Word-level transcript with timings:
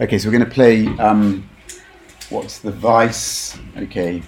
Okay, 0.00 0.18
so 0.18 0.28
we're 0.28 0.38
going 0.38 0.48
to 0.48 0.54
play. 0.54 0.86
Um, 0.98 1.48
what's 2.30 2.58
the 2.58 2.70
vice? 2.70 3.58
Okay, 3.76 4.22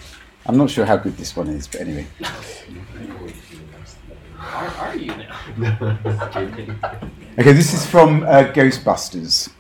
I'm 0.47 0.57
not 0.57 0.71
sure 0.71 0.85
how 0.85 0.97
good 0.97 1.17
this 1.17 1.37
one 1.37 1.49
is, 1.49 1.67
but 1.67 1.83
anyway. 1.83 2.07
Are, 4.39 4.69
are 4.69 4.97
you 4.97 5.15
now? 5.17 5.37
Okay, 7.39 7.53
this 7.53 7.73
is 7.73 7.87
from 7.87 8.25
uh, 8.25 8.51
Ghostbusters. 8.53 9.51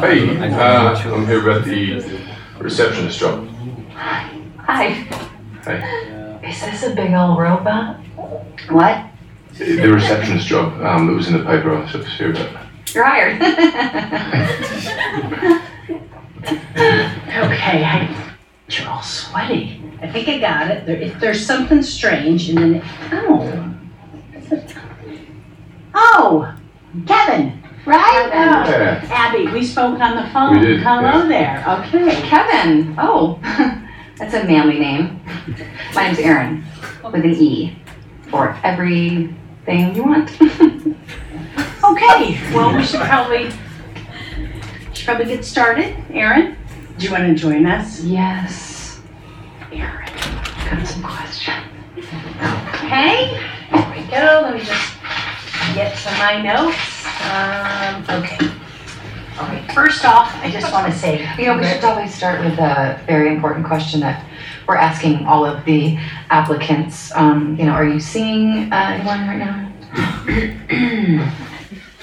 Hey, 0.00 0.36
uh, 0.52 1.14
I'm 1.14 1.26
here 1.26 1.48
about 1.48 1.64
the 1.64 2.02
receptionist 2.58 3.18
job. 3.18 3.48
Hi. 3.94 4.90
Hey, 5.64 6.48
Is 6.48 6.60
this 6.60 6.82
a 6.82 6.94
big 6.94 7.12
old 7.14 7.38
robot? 7.38 7.96
What? 8.68 9.06
the 9.58 9.90
receptionist 9.92 10.46
job 10.46 10.80
um, 10.84 11.06
that 11.06 11.14
was 11.14 11.28
in 11.28 11.34
the 11.34 11.44
paper. 11.44 11.74
I 11.74 11.80
was 11.80 11.90
supposed 11.90 12.10
to 12.10 12.14
hear 12.16 12.30
about. 12.30 12.65
You're. 12.96 13.38
Okay, 17.36 17.84
I, 17.84 18.34
you're 18.68 18.88
all 18.88 19.02
sweaty. 19.02 19.82
I 20.00 20.10
think 20.10 20.26
I 20.28 20.38
got 20.38 20.70
it. 20.70 20.86
There, 20.86 20.96
if 20.96 21.18
there's 21.20 21.44
something 21.44 21.82
strange, 21.82 22.48
and 22.48 22.58
then 22.58 22.74
it, 22.76 22.84
oh, 23.12 23.74
oh, 25.94 26.54
Kevin, 27.06 27.62
right? 27.84 28.30
Uh, 28.32 28.70
Yeah. 28.70 29.06
Abby, 29.10 29.48
we 29.52 29.64
spoke 29.64 30.00
on 30.00 30.16
the 30.16 30.30
phone. 30.32 30.60
We 30.60 30.66
did, 30.66 30.80
Hello 30.80 31.26
yeah. 31.28 31.28
there. 31.28 31.64
Okay. 31.80 32.22
Kevin. 32.22 32.94
Oh, 32.98 33.38
that's 34.18 34.32
a 34.34 34.44
manly 34.44 34.78
name. 34.78 35.20
My 35.94 36.06
name's 36.06 36.18
Erin 36.20 36.64
with 37.04 37.14
an 37.16 37.34
E 37.34 37.76
for 38.30 38.56
everything 38.64 39.94
you 39.94 40.04
want. 40.04 40.30
Okay. 41.84 42.40
Well, 42.54 42.74
we 42.74 42.84
should 42.84 43.00
probably 43.00 43.50
should 44.92 45.06
probably 45.06 45.26
get 45.26 45.44
started. 45.44 45.96
Erin, 46.10 46.56
do 46.98 47.06
you 47.06 47.12
want 47.12 47.24
to 47.24 47.34
join 47.34 47.66
us? 47.66 48.02
yes. 48.02 49.00
Erin. 49.72 50.08
Got 50.70 50.86
some 50.86 51.02
questions. 51.02 51.64
Okay. 51.98 53.26
here 53.70 53.94
we 53.94 54.10
go. 54.10 54.40
Let 54.42 54.54
me 54.54 54.60
just 54.60 54.94
get 55.74 55.96
to 55.98 56.10
my 56.18 56.42
notes. 56.42 57.06
Um, 57.30 58.22
okay. 58.22 58.50
All 59.38 59.46
right. 59.48 59.70
First 59.72 60.04
off, 60.04 60.34
I 60.36 60.50
just 60.50 60.72
want 60.72 60.92
to 60.92 60.98
say, 60.98 61.28
You 61.38 61.46
know, 61.46 61.58
we 61.58 61.64
should 61.66 61.80
probably 61.80 62.08
start 62.08 62.40
with 62.44 62.58
a 62.58 63.00
very 63.06 63.28
important 63.28 63.66
question 63.66 64.00
that 64.00 64.24
we're 64.66 64.76
asking 64.76 65.26
all 65.26 65.44
of 65.44 65.64
the 65.64 65.98
applicants. 66.30 67.14
Um, 67.14 67.56
you 67.58 67.66
know, 67.66 67.72
are 67.72 67.86
you 67.86 68.00
seeing 68.00 68.72
uh, 68.72 68.98
anyone 68.98 69.28
right 69.28 69.38
now? 69.38 71.32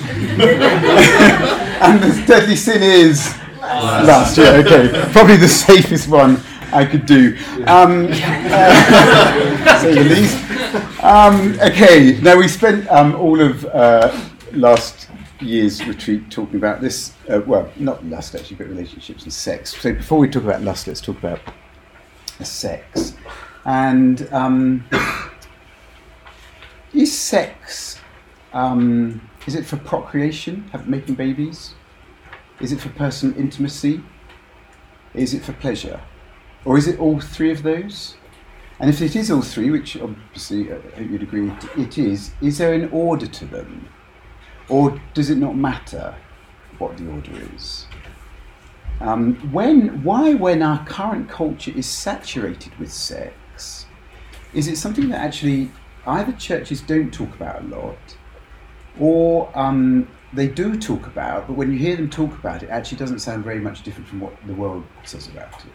and 1.82 2.02
the 2.02 2.24
deadly 2.28 2.56
sin 2.56 2.84
is 2.84 3.34
last 3.62 4.38
year. 4.38 4.54
Okay, 4.56 4.90
probably 5.12 5.38
the 5.38 5.48
safest 5.48 6.10
one 6.10 6.42
I 6.74 6.86
could 6.86 7.06
do. 7.06 7.38
Um, 7.68 8.08
uh, 8.12 9.80
say 9.80 9.94
the 9.96 10.04
least. 10.04 10.38
Um, 11.04 11.58
okay, 11.62 12.20
now 12.22 12.38
we 12.38 12.48
spent 12.48 12.88
um, 12.90 13.16
all 13.16 13.40
of 13.40 13.66
uh, 13.66 14.12
last 14.52 15.10
year's 15.40 15.86
retreat 15.86 16.30
talking 16.30 16.56
about 16.56 16.82
this. 16.82 17.14
Uh, 17.30 17.42
well, 17.46 17.72
not 17.78 18.04
lust 18.06 18.36
actually, 18.36 18.58
but 18.58 18.68
relationships 18.68 19.24
and 19.24 19.32
sex. 19.32 19.76
So 19.82 19.94
before 19.94 20.20
we 20.20 20.30
talk 20.30 20.44
about 20.44 20.62
lust, 20.62 20.88
let's 20.88 21.02
talk 21.02 21.18
about 21.18 21.40
sex. 22.42 23.14
And 23.66 24.28
um, 24.34 24.84
is 26.94 27.18
sex 27.18 28.00
um, 28.54 29.22
is 29.46 29.56
it 29.56 29.66
for 29.66 29.78
procreation, 29.78 30.70
have, 30.72 30.88
making 30.88 31.16
babies? 31.16 31.74
Is 32.60 32.72
it 32.72 32.80
for 32.80 32.90
personal 32.90 33.38
intimacy? 33.38 34.02
Is 35.14 35.34
it 35.34 35.44
for 35.44 35.54
pleasure? 35.54 36.02
Or 36.66 36.78
is 36.78 36.88
it 36.88 37.00
all 37.00 37.20
three 37.20 37.52
of 37.52 37.64
those? 37.64 38.16
And 38.80 38.90
if 38.90 39.02
it 39.02 39.16
is 39.16 39.30
all 39.30 39.42
three, 39.42 39.70
which 39.70 39.98
obviously 39.98 40.72
uh, 40.72 40.76
I 40.76 41.00
hope 41.00 41.10
you'd 41.12 41.24
agree 41.24 41.50
it- 41.50 41.78
it 41.78 41.98
is, 41.98 42.32
is 42.42 42.58
there 42.58 42.74
an 42.74 42.90
order 42.92 43.28
to 43.28 43.46
them? 43.46 43.90
Or 44.70 45.00
does 45.14 45.30
it 45.30 45.38
not 45.38 45.56
matter 45.56 46.16
what 46.80 46.98
the 46.98 47.10
order 47.10 47.32
is? 47.56 47.86
Um, 49.02 49.36
when, 49.52 50.04
why, 50.04 50.34
when 50.34 50.62
our 50.64 50.84
current 50.86 51.30
culture 51.30 51.72
is 51.76 51.86
saturated 51.86 52.78
with 52.80 52.92
sex, 52.92 53.86
is 54.54 54.68
it 54.68 54.78
something 54.78 55.10
that 55.10 55.20
actually 55.20 55.72
either 56.08 56.32
churches 56.34 56.80
don't 56.82 57.14
talk 57.14 57.34
about 57.36 57.62
a 57.62 57.66
lot, 57.66 57.98
or 59.00 59.52
um, 59.58 60.08
they 60.34 60.48
do 60.48 60.80
talk 60.80 61.08
about, 61.08 61.48
but 61.48 61.54
when 61.54 61.72
you 61.72 61.78
hear 61.78 61.96
them 61.96 62.10
talk 62.10 62.38
about 62.38 62.64
it, 62.64 62.68
it 62.68 62.70
actually 62.70 62.98
doesn't 62.98 63.20
sound 63.20 63.44
very 63.44 63.60
much 63.60 63.84
different 63.84 64.08
from 64.08 64.20
what 64.20 64.34
the 64.48 64.54
world 64.54 64.84
says 65.04 65.28
about 65.28 65.54
it. 65.66 65.72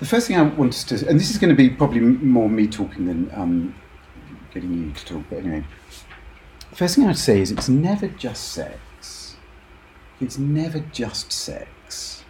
The 0.00 0.06
first 0.06 0.26
thing 0.26 0.36
I 0.36 0.42
want 0.42 0.70
us 0.70 0.84
to, 0.84 1.08
and 1.08 1.20
this 1.20 1.30
is 1.30 1.38
going 1.38 1.50
to 1.50 1.56
be 1.56 1.70
probably 1.70 2.00
more 2.00 2.48
me 2.48 2.66
talking 2.66 3.06
than 3.06 3.30
um, 3.34 3.74
getting 4.52 4.72
you 4.72 4.92
to 4.92 5.04
talk, 5.04 5.24
but 5.28 5.38
anyway. 5.38 5.64
The 6.70 6.76
first 6.76 6.94
thing 6.96 7.06
I'd 7.06 7.18
say 7.18 7.40
is 7.40 7.50
it's 7.50 7.68
never 7.68 8.08
just 8.08 8.52
sex. 8.52 9.36
It's 10.20 10.38
never 10.38 10.78
just 10.78 11.32
sex. 11.32 12.24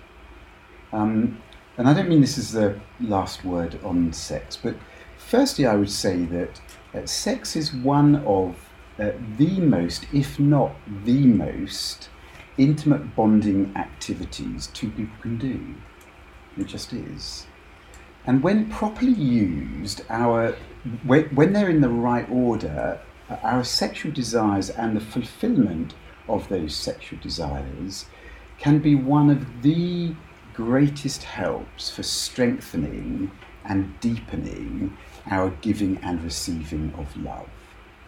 Um, 0.92 1.40
and 1.76 1.88
I 1.88 1.94
don't 1.94 2.08
mean 2.08 2.20
this 2.20 2.38
is 2.38 2.52
the 2.52 2.78
last 3.00 3.44
word 3.44 3.78
on 3.84 4.12
sex, 4.12 4.56
but 4.56 4.74
firstly, 5.16 5.66
I 5.66 5.76
would 5.76 5.90
say 5.90 6.24
that 6.24 6.60
uh, 6.94 7.06
sex 7.06 7.54
is 7.54 7.72
one 7.72 8.16
of 8.26 8.69
uh, 9.00 9.12
the 9.38 9.60
most, 9.60 10.06
if 10.12 10.38
not 10.38 10.72
the 11.04 11.24
most, 11.26 12.08
intimate 12.58 13.16
bonding 13.16 13.72
activities 13.76 14.68
two 14.74 14.90
people 14.90 15.16
can 15.22 15.38
do. 15.38 15.74
It 16.58 16.66
just 16.66 16.92
is. 16.92 17.46
And 18.26 18.42
when 18.42 18.68
properly 18.68 19.12
used, 19.12 20.02
our 20.10 20.54
when, 21.04 21.24
when 21.34 21.52
they're 21.52 21.70
in 21.70 21.80
the 21.80 21.88
right 21.88 22.28
order, 22.30 23.00
uh, 23.30 23.36
our 23.42 23.64
sexual 23.64 24.12
desires 24.12 24.68
and 24.70 24.96
the 24.96 25.00
fulfillment 25.00 25.94
of 26.28 26.48
those 26.48 26.74
sexual 26.74 27.18
desires 27.20 28.06
can 28.58 28.78
be 28.78 28.94
one 28.94 29.30
of 29.30 29.62
the 29.62 30.14
greatest 30.52 31.22
helps 31.22 31.90
for 31.90 32.02
strengthening 32.02 33.30
and 33.64 33.98
deepening 34.00 34.96
our 35.30 35.50
giving 35.62 35.96
and 36.02 36.22
receiving 36.22 36.92
of 36.98 37.16
love. 37.16 37.48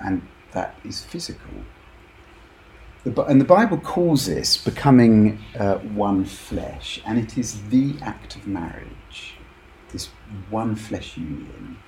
And 0.00 0.26
that 0.52 0.78
is 0.84 1.02
physical. 1.04 1.50
The, 3.04 3.24
and 3.24 3.40
the 3.40 3.44
Bible 3.44 3.78
calls 3.78 4.26
this 4.26 4.56
becoming 4.56 5.38
uh, 5.58 5.78
one 5.78 6.24
flesh, 6.24 7.00
and 7.04 7.18
it 7.18 7.36
is 7.36 7.68
the 7.68 7.96
act 8.00 8.36
of 8.36 8.46
marriage, 8.46 9.34
this 9.90 10.06
one 10.50 10.76
flesh 10.76 11.16
union. 11.16 11.78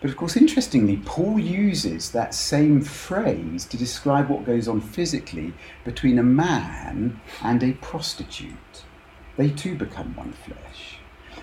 But 0.00 0.10
of 0.10 0.16
course, 0.16 0.36
interestingly, 0.36 1.00
Paul 1.04 1.38
uses 1.38 2.10
that 2.10 2.34
same 2.34 2.80
phrase 2.80 3.64
to 3.66 3.76
describe 3.76 4.28
what 4.28 4.44
goes 4.44 4.66
on 4.66 4.80
physically 4.80 5.54
between 5.84 6.18
a 6.18 6.24
man 6.24 7.20
and 7.40 7.62
a 7.62 7.74
prostitute. 7.74 8.82
They 9.36 9.50
too 9.50 9.76
become 9.76 10.16
one 10.16 10.32
flesh. 10.32 10.98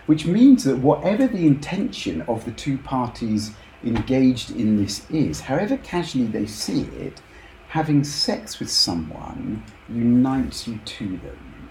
Which 0.08 0.26
means 0.26 0.66
that 0.66 0.80
whatever 0.80 1.26
the 1.26 1.48
intention 1.48 2.22
of 2.24 2.44
the 2.44 2.52
two 2.52 2.78
parties 2.78 3.52
engaged 3.84 4.52
in 4.52 4.78
this 4.82 5.10
is, 5.10 5.42
however 5.42 5.78
casually 5.78 6.26
they 6.26 6.46
see 6.46 6.84
it, 6.84 7.22
having 7.70 8.04
sex 8.04 8.60
with 8.60 8.70
someone 8.70 9.64
unites 9.88 10.68
you 10.68 10.80
to 10.86 11.18
them. 11.18 11.70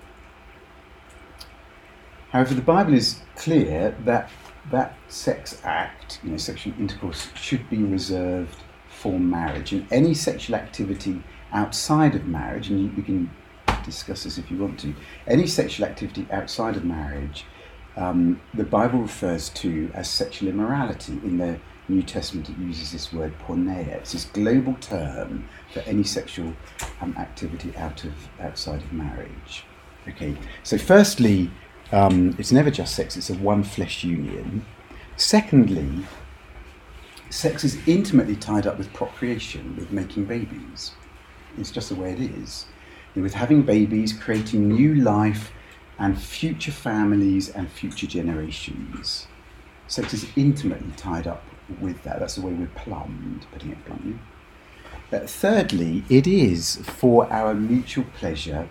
However, 2.31 2.55
the 2.55 2.63
Bible 2.63 2.95
is 2.95 3.21
clear 3.37 3.97
that 4.05 4.31
that 4.71 4.97
sex 5.09 5.61
act, 5.65 6.21
you 6.23 6.31
know, 6.31 6.37
sexual 6.37 6.75
intercourse, 6.79 7.29
should 7.35 7.69
be 7.71 7.79
reserved 7.79 8.57
for 8.89 9.19
marriage. 9.19 9.73
And 9.73 9.91
any 9.91 10.13
sexual 10.15 10.57
activity 10.57 11.23
outside 11.53 12.15
of 12.15 12.27
marriage, 12.27 12.69
and 12.69 12.95
we 12.97 13.03
can 13.03 13.31
discuss 13.85 14.25
this 14.25 14.37
if 14.37 14.51
you 14.51 14.59
want 14.59 14.79
to, 14.81 14.95
any 15.27 15.47
sexual 15.47 15.87
activity 15.87 16.27
outside 16.31 16.77
of 16.77 16.85
marriage, 16.85 17.45
um, 17.97 18.41
the 18.55 18.65
Bible 18.65 19.01
refers 19.01 19.49
to 19.51 19.91
as 19.95 20.09
sexual 20.09 20.49
immorality. 20.49 21.13
In 21.25 21.39
the 21.39 21.59
New 21.89 22.03
Testament, 22.03 22.49
it 22.51 22.59
uses 22.59 22.93
this 22.93 23.13
word 23.13 23.35
porneia. 23.41 23.89
It's 23.89 24.13
this 24.13 24.27
global 24.27 24.75
term 24.75 25.49
for 25.73 25.81
any 25.81 26.05
sexual 26.05 26.53
um, 27.01 27.15
activity 27.19 27.75
out 27.77 28.05
of 28.05 28.13
outside 28.41 28.83
of 28.83 28.93
marriage. 28.93 29.65
Okay, 30.07 30.37
so 30.63 30.79
firstly, 30.79 31.51
um, 31.93 32.35
it's 32.39 32.53
never 32.53 32.71
just 32.71 32.95
sex, 32.95 33.17
it's 33.17 33.31
a 33.31 33.35
one 33.35 33.63
flesh 33.63 34.05
union. 34.05 34.65
Secondly, 35.17 36.05
sex 37.31 37.65
is 37.65 37.79
intimately 37.89 38.37
tied 38.37 38.67
up 38.67 38.79
with 38.79 38.93
procreation, 38.93 39.77
with 39.77 39.91
making 39.91 40.25
babies. 40.27 40.93
It's 41.59 41.71
just 41.71 41.89
the 41.89 41.95
way 41.95 42.13
it 42.13 42.21
is. 42.21 42.67
And 43.15 43.25
with 43.25 43.35
having 43.35 43.63
babies, 43.63 44.13
creating 44.13 44.69
new 44.69 44.95
life 44.95 45.53
and 45.99 46.21
future 46.21 46.71
families 46.71 47.49
and 47.49 47.71
future 47.71 48.07
generations. 48.07 49.27
Sex 49.89 50.15
is 50.15 50.27
intimately 50.37 50.93
tied 50.97 51.27
up 51.27 51.43
with 51.81 52.03
that. 52.05 52.21
That's 52.21 52.37
the 52.37 52.43
way 52.43 52.53
we're 52.53 52.67
plumbed, 52.69 53.47
putting 53.53 53.73
it 53.73 53.85
bluntly. 53.85 54.19
Uh, 55.13 55.21
thirdly, 55.21 56.05
it 56.09 56.27
is 56.27 56.77
for 56.77 57.31
our 57.33 57.55
mutual 57.55 58.05
pleasure 58.17 58.69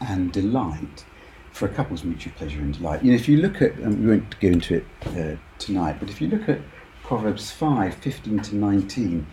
and 0.00 0.32
delight, 0.32 1.04
for 1.52 1.66
a 1.66 1.68
couple's 1.68 2.04
mutual 2.04 2.32
pleasure 2.36 2.60
and 2.60 2.74
delight. 2.74 3.02
You 3.02 3.12
know, 3.12 3.16
if 3.16 3.28
you 3.28 3.36
look 3.38 3.60
at, 3.60 3.72
um, 3.82 4.02
we 4.02 4.08
won't 4.08 4.40
go 4.40 4.48
into 4.48 4.76
it 4.76 4.86
uh, 5.06 5.36
tonight, 5.58 5.96
but 6.00 6.08
if 6.08 6.20
you 6.20 6.28
look 6.28 6.48
at 6.48 6.60
Proverbs 7.02 7.50
5 7.50 7.94
15 7.94 8.40
to 8.40 8.56
19, 8.56 9.26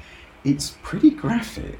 it's 0.43 0.77
pretty 0.81 1.09
graphic. 1.09 1.79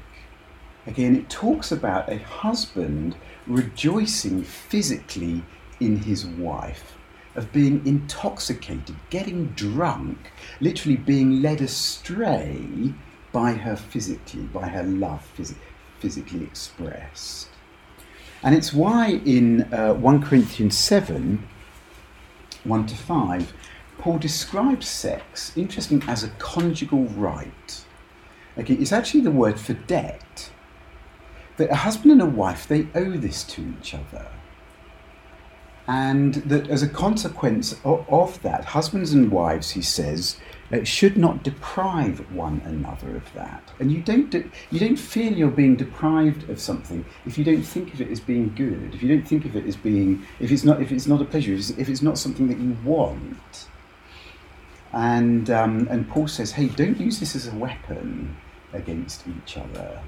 Again, 0.86 1.16
it 1.16 1.28
talks 1.28 1.70
about 1.70 2.08
a 2.10 2.18
husband 2.18 3.16
rejoicing 3.46 4.42
physically 4.42 5.42
in 5.80 5.98
his 5.98 6.24
wife, 6.24 6.97
of 7.38 7.52
being 7.52 7.86
intoxicated, 7.86 8.96
getting 9.10 9.46
drunk, 9.50 10.18
literally 10.60 10.96
being 10.96 11.40
led 11.40 11.60
astray 11.60 12.92
by 13.30 13.52
her 13.52 13.76
physically, 13.76 14.42
by 14.42 14.68
her 14.68 14.82
love 14.82 15.26
phys- 15.36 15.54
physically 16.00 16.42
expressed. 16.42 17.48
And 18.42 18.54
it's 18.54 18.72
why 18.72 19.20
in 19.24 19.72
uh, 19.72 19.94
1 19.94 20.22
Corinthians 20.22 20.76
7 20.76 21.48
1 22.64 22.86
to 22.86 22.96
5, 22.96 23.52
Paul 23.98 24.18
describes 24.18 24.88
sex, 24.88 25.56
interesting, 25.56 26.02
as 26.08 26.24
a 26.24 26.28
conjugal 26.38 27.04
right. 27.04 27.84
Okay, 28.58 28.74
it's 28.74 28.92
actually 28.92 29.20
the 29.20 29.30
word 29.30 29.60
for 29.60 29.74
debt. 29.74 30.50
That 31.56 31.70
a 31.70 31.76
husband 31.76 32.10
and 32.10 32.20
a 32.20 32.26
wife, 32.26 32.66
they 32.66 32.88
owe 32.94 33.12
this 33.12 33.44
to 33.44 33.74
each 33.80 33.94
other. 33.94 34.26
And 35.88 36.34
that 36.34 36.68
as 36.68 36.82
a 36.82 36.88
consequence 36.88 37.72
of, 37.82 38.06
of 38.10 38.40
that, 38.42 38.66
husbands 38.66 39.14
and 39.14 39.32
wives, 39.32 39.70
he 39.70 39.80
says, 39.80 40.36
uh, 40.70 40.84
should 40.84 41.16
not 41.16 41.42
deprive 41.42 42.30
one 42.30 42.60
another 42.66 43.16
of 43.16 43.32
that. 43.32 43.62
And 43.80 43.90
you 43.90 44.02
don't, 44.02 44.28
de- 44.28 44.50
you 44.70 44.78
don't 44.78 44.98
feel 44.98 45.32
you're 45.32 45.48
being 45.48 45.76
deprived 45.76 46.50
of 46.50 46.60
something 46.60 47.06
if 47.24 47.38
you 47.38 47.44
don't 47.44 47.62
think 47.62 47.94
of 47.94 48.02
it 48.02 48.10
as 48.10 48.20
being 48.20 48.54
good, 48.54 48.94
if 48.94 49.02
you 49.02 49.08
don't 49.08 49.26
think 49.26 49.46
of 49.46 49.56
it 49.56 49.64
as 49.64 49.76
being, 49.76 50.26
if 50.40 50.52
it's 50.52 50.62
not, 50.62 50.82
if 50.82 50.92
it's 50.92 51.06
not 51.06 51.22
a 51.22 51.24
pleasure, 51.24 51.54
if 51.54 51.60
it's, 51.60 51.70
if 51.70 51.88
it's 51.88 52.02
not 52.02 52.18
something 52.18 52.48
that 52.48 52.58
you 52.58 52.76
want. 52.84 53.68
And, 54.92 55.48
um, 55.48 55.88
and 55.90 56.06
Paul 56.06 56.28
says, 56.28 56.52
hey, 56.52 56.68
don't 56.68 57.00
use 57.00 57.18
this 57.18 57.34
as 57.34 57.48
a 57.48 57.54
weapon 57.54 58.36
against 58.74 59.24
each 59.26 59.56
other. 59.56 60.02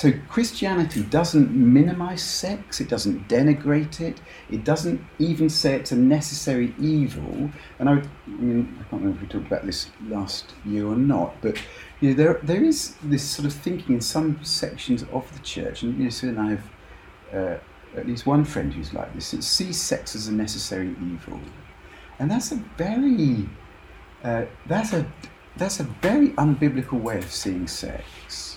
So 0.00 0.10
Christianity 0.30 1.02
doesn't 1.02 1.50
minimize 1.50 2.22
sex, 2.22 2.80
it 2.80 2.88
doesn't 2.88 3.28
denigrate 3.28 4.00
it, 4.00 4.18
it 4.48 4.64
doesn't 4.64 4.98
even 5.18 5.50
say 5.50 5.74
it's 5.74 5.92
a 5.92 5.96
necessary 5.96 6.74
evil. 6.80 7.50
And 7.78 7.86
I, 7.86 7.92
I 7.92 8.30
mean, 8.30 8.78
I 8.80 8.84
can't 8.84 9.02
remember 9.02 9.16
if 9.16 9.20
we 9.20 9.28
talked 9.28 9.48
about 9.48 9.66
this 9.66 9.90
last 10.08 10.54
year 10.64 10.86
or 10.86 10.96
not, 10.96 11.34
but 11.42 11.58
you 12.00 12.08
know, 12.08 12.14
there 12.14 12.40
there 12.42 12.64
is 12.64 12.94
this 13.02 13.22
sort 13.22 13.44
of 13.44 13.52
thinking 13.52 13.96
in 13.96 14.00
some 14.00 14.42
sections 14.42 15.04
of 15.12 15.30
the 15.34 15.40
church, 15.40 15.82
and 15.82 15.98
you 15.98 16.04
know, 16.04 16.10
Sue 16.10 16.30
and 16.30 16.40
I 16.40 16.48
have 16.48 16.70
uh, 17.34 17.58
at 17.94 18.06
least 18.06 18.24
one 18.24 18.46
friend 18.46 18.72
who's 18.72 18.94
like 18.94 19.12
this. 19.14 19.34
It 19.34 19.44
sees 19.44 19.78
sex 19.78 20.16
as 20.16 20.28
a 20.28 20.32
necessary 20.32 20.96
evil, 21.12 21.38
and 22.18 22.30
that's 22.30 22.52
a 22.52 22.56
very 22.78 23.50
uh, 24.24 24.46
that's 24.64 24.94
a 24.94 25.04
that's 25.58 25.78
a 25.78 25.84
very 26.00 26.30
unbiblical 26.38 26.98
way 27.02 27.18
of 27.18 27.30
seeing 27.30 27.66
sex. 27.66 28.49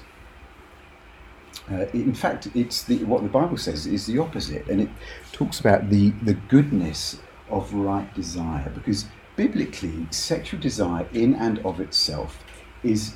Uh, 1.71 1.85
in 1.93 2.13
fact, 2.13 2.49
it's 2.55 2.83
the, 2.83 3.03
what 3.05 3.23
the 3.23 3.29
Bible 3.29 3.57
says 3.57 3.87
is 3.87 4.05
the 4.05 4.19
opposite, 4.19 4.67
and 4.67 4.81
it 4.81 4.89
talks 5.31 5.59
about 5.59 5.89
the, 5.89 6.09
the 6.23 6.33
goodness 6.33 7.19
of 7.49 7.73
right 7.73 8.13
desire, 8.13 8.69
because 8.75 9.05
biblically, 9.35 10.05
sexual 10.11 10.59
desire 10.59 11.07
in 11.13 11.35
and 11.35 11.59
of 11.59 11.79
itself 11.79 12.43
is, 12.83 13.15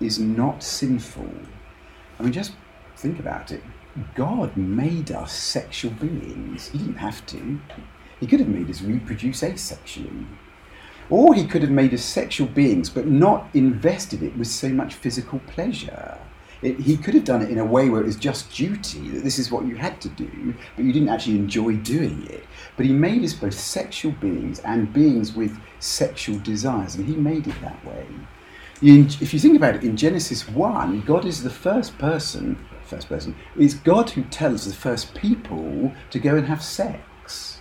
is 0.00 0.18
not 0.18 0.62
sinful. 0.62 1.30
I 2.18 2.22
mean, 2.22 2.32
just 2.32 2.52
think 2.96 3.18
about 3.18 3.50
it. 3.50 3.62
God 4.14 4.56
made 4.56 5.10
us 5.10 5.32
sexual 5.32 5.92
beings. 5.92 6.68
He 6.68 6.78
didn't 6.78 6.96
have 6.96 7.24
to. 7.26 7.58
He 8.20 8.26
could 8.26 8.40
have 8.40 8.48
made 8.48 8.68
us 8.68 8.82
reproduce 8.82 9.40
asexually. 9.40 10.26
Or 11.08 11.34
he 11.34 11.46
could 11.46 11.62
have 11.62 11.70
made 11.70 11.94
us 11.94 12.02
sexual 12.02 12.48
beings, 12.48 12.90
but 12.90 13.06
not 13.06 13.48
invested 13.54 14.22
it 14.22 14.36
with 14.36 14.48
so 14.48 14.68
much 14.68 14.94
physical 14.94 15.38
pleasure. 15.46 16.18
It, 16.62 16.80
he 16.80 16.96
could 16.96 17.14
have 17.14 17.24
done 17.24 17.42
it 17.42 17.50
in 17.50 17.58
a 17.58 17.64
way 17.64 17.88
where 17.88 18.00
it 18.00 18.06
was 18.06 18.16
just 18.16 18.54
duty, 18.54 19.08
that 19.10 19.22
this 19.24 19.38
is 19.38 19.50
what 19.50 19.66
you 19.66 19.76
had 19.76 20.00
to 20.00 20.08
do, 20.08 20.54
but 20.74 20.84
you 20.84 20.92
didn't 20.92 21.10
actually 21.10 21.36
enjoy 21.36 21.76
doing 21.76 22.26
it. 22.26 22.44
But 22.76 22.86
he 22.86 22.92
made 22.92 23.22
us 23.24 23.34
both 23.34 23.54
sexual 23.54 24.12
beings 24.12 24.60
and 24.60 24.92
beings 24.92 25.34
with 25.34 25.58
sexual 25.80 26.38
desires, 26.38 26.94
and 26.94 27.06
he 27.06 27.16
made 27.16 27.46
it 27.46 27.60
that 27.60 27.84
way. 27.84 28.06
In, 28.82 29.06
if 29.20 29.32
you 29.32 29.40
think 29.40 29.56
about 29.56 29.76
it, 29.76 29.84
in 29.84 29.96
Genesis 29.96 30.48
1, 30.48 31.02
God 31.02 31.24
is 31.24 31.42
the 31.42 31.50
first 31.50 31.96
person, 31.98 32.58
first 32.84 33.08
person, 33.08 33.34
it's 33.58 33.74
God 33.74 34.10
who 34.10 34.22
tells 34.24 34.66
the 34.66 34.74
first 34.74 35.14
people 35.14 35.92
to 36.10 36.18
go 36.18 36.36
and 36.36 36.46
have 36.46 36.62
sex. 36.62 37.60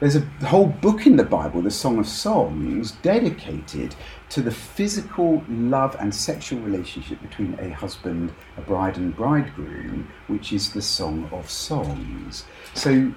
There's 0.00 0.16
a 0.16 0.20
whole 0.46 0.66
book 0.66 1.06
in 1.06 1.16
the 1.16 1.24
Bible, 1.24 1.60
the 1.60 1.72
Song 1.72 1.98
of 1.98 2.06
Songs, 2.06 2.92
dedicated 3.02 3.96
to 4.30 4.42
the 4.42 4.50
physical 4.50 5.42
love 5.48 5.96
and 5.98 6.14
sexual 6.14 6.60
relationship 6.60 7.20
between 7.22 7.58
a 7.60 7.70
husband, 7.70 8.32
a 8.56 8.60
bride, 8.60 8.96
and 8.96 9.16
bridegroom, 9.16 10.10
which 10.26 10.52
is 10.52 10.72
the 10.72 10.82
Song 10.82 11.28
of 11.32 11.48
Songs. 11.48 12.44
So, 12.74 13.12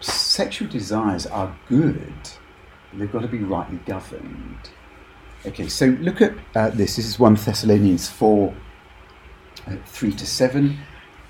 sexual 0.00 0.68
desires 0.68 1.26
are 1.26 1.56
good, 1.68 2.14
they've 2.92 3.12
got 3.12 3.22
to 3.22 3.28
be 3.28 3.38
rightly 3.38 3.78
governed. 3.86 4.70
Okay, 5.46 5.68
so 5.68 5.86
look 5.86 6.20
at 6.20 6.34
uh, 6.54 6.70
this. 6.70 6.96
This 6.96 7.06
is 7.06 7.18
1 7.18 7.34
Thessalonians 7.36 8.08
4 8.08 8.54
uh, 9.66 9.76
3 9.86 10.12
to 10.12 10.26
7. 10.26 10.78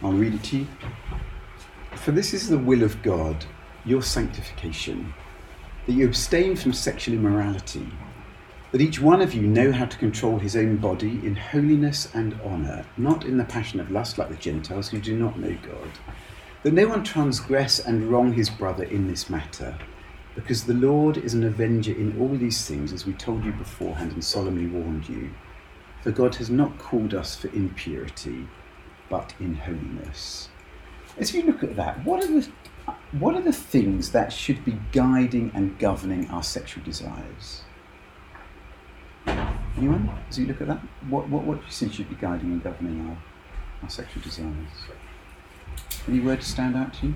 I'll 0.02 0.12
read 0.12 0.34
it 0.34 0.42
to 0.44 0.58
you. 0.58 0.66
For 1.94 2.10
this 2.10 2.32
is 2.34 2.48
the 2.48 2.58
will 2.58 2.82
of 2.82 3.02
God 3.02 3.44
your 3.84 4.02
sanctification, 4.02 5.14
that 5.86 5.92
you 5.92 6.06
abstain 6.06 6.56
from 6.56 6.72
sexual 6.72 7.14
immorality, 7.14 7.86
that 8.72 8.80
each 8.80 9.00
one 9.00 9.20
of 9.20 9.34
you 9.34 9.42
know 9.42 9.72
how 9.72 9.84
to 9.84 9.98
control 9.98 10.38
his 10.38 10.54
own 10.54 10.76
body 10.76 11.20
in 11.24 11.34
holiness 11.34 12.08
and 12.14 12.40
honour, 12.44 12.84
not 12.96 13.24
in 13.24 13.36
the 13.36 13.44
passion 13.44 13.80
of 13.80 13.90
lust 13.90 14.16
like 14.16 14.28
the 14.28 14.36
Gentiles 14.36 14.88
who 14.88 15.00
do 15.00 15.16
not 15.16 15.38
know 15.38 15.56
God, 15.62 15.90
that 16.62 16.72
no 16.72 16.86
one 16.86 17.02
transgress 17.02 17.80
and 17.80 18.08
wrong 18.08 18.32
his 18.32 18.48
brother 18.48 18.84
in 18.84 19.08
this 19.08 19.28
matter, 19.28 19.76
because 20.36 20.64
the 20.64 20.74
Lord 20.74 21.16
is 21.16 21.34
an 21.34 21.42
avenger 21.42 21.92
in 21.92 22.16
all 22.20 22.28
these 22.28 22.64
things, 22.66 22.92
as 22.92 23.04
we 23.04 23.12
told 23.14 23.44
you 23.44 23.52
beforehand 23.52 24.12
and 24.12 24.24
solemnly 24.24 24.66
warned 24.66 25.08
you. 25.08 25.30
For 26.02 26.12
God 26.12 26.36
has 26.36 26.48
not 26.48 26.78
called 26.78 27.12
us 27.12 27.34
for 27.34 27.48
impurity, 27.48 28.46
but 29.08 29.34
in 29.40 29.54
holiness. 29.54 30.48
As 31.18 31.34
you 31.34 31.42
look 31.42 31.64
at 31.64 31.76
that, 31.76 32.04
what 32.04 32.24
are 32.24 32.28
the 32.28 32.48
what 33.18 33.34
are 33.34 33.42
the 33.42 33.52
things 33.52 34.12
that 34.12 34.32
should 34.32 34.64
be 34.64 34.78
guiding 34.92 35.50
and 35.54 35.78
governing 35.78 36.30
our 36.30 36.42
sexual 36.42 36.82
desires? 36.84 37.62
Anyone? 39.76 40.10
As 40.28 40.38
you 40.38 40.46
look 40.46 40.60
at 40.60 40.66
that, 40.68 40.80
what, 41.08 41.28
what, 41.28 41.44
what 41.44 41.58
do 41.60 41.64
you 41.66 41.72
think 41.72 41.92
should 41.92 42.08
be 42.08 42.16
guiding 42.16 42.52
and 42.52 42.62
governing 42.62 43.08
our, 43.08 43.16
our 43.82 43.88
sexual 43.88 44.22
desires? 44.22 44.54
Any 46.08 46.20
words 46.20 46.46
stand 46.46 46.76
out 46.76 46.92
to 46.94 47.06
you? 47.08 47.14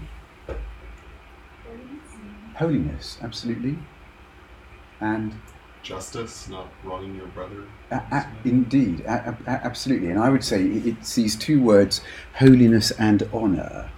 Holiness, 2.57 3.19
absolutely. 3.23 3.79
And 5.01 5.35
Justice, 5.83 6.49
not 6.49 6.69
wronging 6.83 7.15
your 7.17 7.27
brother. 7.27 7.65
a- 7.91 7.97
a- 7.97 8.29
indeed, 8.45 9.01
a- 9.01 9.37
a- 9.47 9.51
absolutely. 9.67 10.09
And 10.11 10.19
I 10.19 10.31
would 10.31 10.43
say 10.45 10.65
it- 10.65 10.87
it's 10.87 11.15
these 11.15 11.37
two 11.37 11.61
words, 11.61 12.01
holiness 12.39 12.91
and 12.93 13.23
honour. 13.35 13.91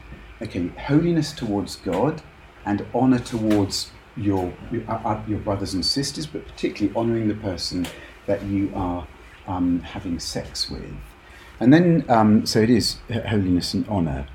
Okay, 0.42 0.68
holiness 0.87 1.32
towards 1.32 1.76
God 1.76 2.23
and 2.64 2.85
honour 2.94 3.20
towards 3.20 3.92
your 4.16 4.52
your, 4.70 4.82
uh, 4.88 5.23
your 5.26 5.38
brothers 5.40 5.75
and 5.75 5.85
sisters, 5.85 6.26
but 6.26 6.46
particularly 6.46 6.96
honouring 6.96 7.28
the 7.28 7.35
person 7.35 7.87
that 8.26 8.42
you 8.44 8.73
are 8.75 9.06
um, 9.46 9.80
having 9.80 10.18
sex 10.18 10.70
with. 10.70 10.94
And 11.61 11.73
then, 11.73 12.04
um, 12.08 12.44
so 12.44 12.61
it 12.61 12.70
is 12.70 12.99
holiness 13.28 13.73
and 13.73 13.88
honour. 13.88 14.26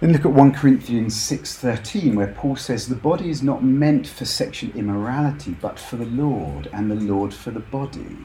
Then 0.00 0.12
look 0.12 0.24
at 0.24 0.32
1 0.32 0.52
Corinthians 0.52 1.14
6:13 1.14 2.16
where 2.16 2.26
Paul 2.26 2.56
says 2.56 2.88
the 2.88 2.96
body 2.96 3.30
is 3.30 3.40
not 3.40 3.62
meant 3.62 4.08
for 4.08 4.24
sexual 4.24 4.72
immorality 4.72 5.56
but 5.60 5.78
for 5.78 5.94
the 5.94 6.06
Lord 6.06 6.68
and 6.72 6.90
the 6.90 6.96
Lord 6.96 7.32
for 7.32 7.52
the 7.52 7.60
body. 7.60 8.16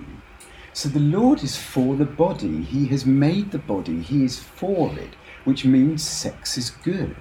So 0.73 0.89
the 0.89 0.99
Lord 0.99 1.43
is 1.43 1.55
for 1.55 1.95
the 1.95 2.05
body. 2.05 2.63
He 2.63 2.87
has 2.87 3.05
made 3.05 3.51
the 3.51 3.59
body. 3.59 4.01
He 4.01 4.23
is 4.23 4.39
for 4.39 4.91
it, 4.97 5.15
which 5.43 5.65
means 5.65 6.03
sex 6.03 6.57
is 6.57 6.71
good. 6.71 7.15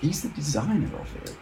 He's 0.00 0.22
the 0.22 0.28
designer 0.28 0.90
of 0.96 1.16
it. 1.24 1.36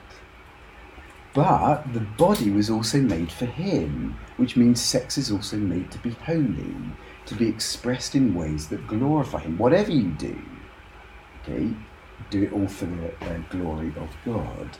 But 1.36 1.92
the 1.92 2.00
body 2.00 2.50
was 2.50 2.70
also 2.70 2.98
made 2.98 3.30
for 3.30 3.44
him, 3.44 4.16
which 4.38 4.56
means 4.56 4.80
sex 4.80 5.18
is 5.18 5.30
also 5.30 5.58
made 5.58 5.90
to 5.90 5.98
be 5.98 6.12
holy, 6.12 6.74
to 7.26 7.34
be 7.34 7.46
expressed 7.46 8.14
in 8.14 8.34
ways 8.34 8.68
that 8.68 8.86
glorify 8.88 9.40
him. 9.40 9.58
Whatever 9.58 9.92
you 9.92 10.12
do, 10.12 10.40
okay, 11.42 11.74
do 12.30 12.44
it 12.44 12.52
all 12.54 12.66
for 12.66 12.86
the 12.86 13.08
uh, 13.20 13.38
glory 13.50 13.92
of 13.98 14.08
God. 14.24 14.78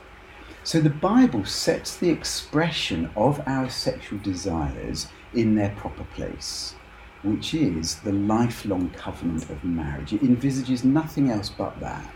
So 0.63 0.81
the 0.81 0.89
Bible 0.89 1.45
sets 1.45 1.95
the 1.95 2.09
expression 2.09 3.11
of 3.15 3.39
our 3.45 3.69
sexual 3.69 4.17
desires 4.19 5.07
in 5.35 5.53
their 5.53 5.75
proper 5.77 6.05
place. 6.05 6.73
which 7.23 7.53
is 7.53 7.95
the 7.97 8.11
lifelong 8.13 8.89
covenant 8.91 9.49
of 9.49 9.63
marriage. 9.63 10.13
It 10.13 10.21
envisages 10.21 10.83
nothing 10.83 11.31
else 11.31 11.49
but 11.49 11.79
that. 11.79 12.13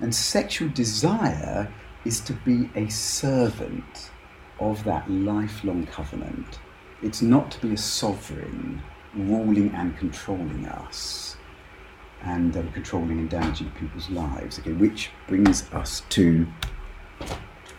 And 0.00 0.14
sexual 0.14 0.68
desire 0.68 1.72
is 2.04 2.20
to 2.20 2.32
be 2.32 2.70
a 2.74 2.88
servant 2.88 4.10
of 4.58 4.82
that 4.84 5.10
lifelong 5.10 5.86
covenant. 5.86 6.58
It's 7.02 7.22
not 7.22 7.50
to 7.52 7.66
be 7.66 7.74
a 7.74 7.78
sovereign 7.78 8.82
ruling 9.14 9.74
and 9.74 9.96
controlling 9.96 10.66
us 10.66 11.36
and 12.22 12.56
um, 12.56 12.70
controlling 12.72 13.18
and 13.18 13.30
damaging 13.30 13.70
people's 13.72 14.10
lives. 14.10 14.58
Okay, 14.58 14.72
which 14.72 15.10
brings 15.26 15.70
us 15.72 16.02
to 16.10 16.46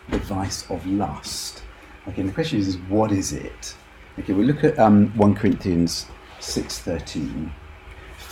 the 0.10 0.18
vice 0.18 0.70
of 0.70 0.86
lust. 0.86 1.64
Okay, 2.08 2.24
the 2.24 2.32
question 2.32 2.60
is, 2.60 2.68
is 2.70 2.78
what 2.90 3.12
is 3.12 3.34
it? 3.34 3.76
Okay, 4.20 4.34
we 4.34 4.44
look 4.44 4.64
at 4.64 4.78
um, 4.80 5.16
1 5.18 5.36
Corinthians 5.36 6.08
6.13. 6.40 7.52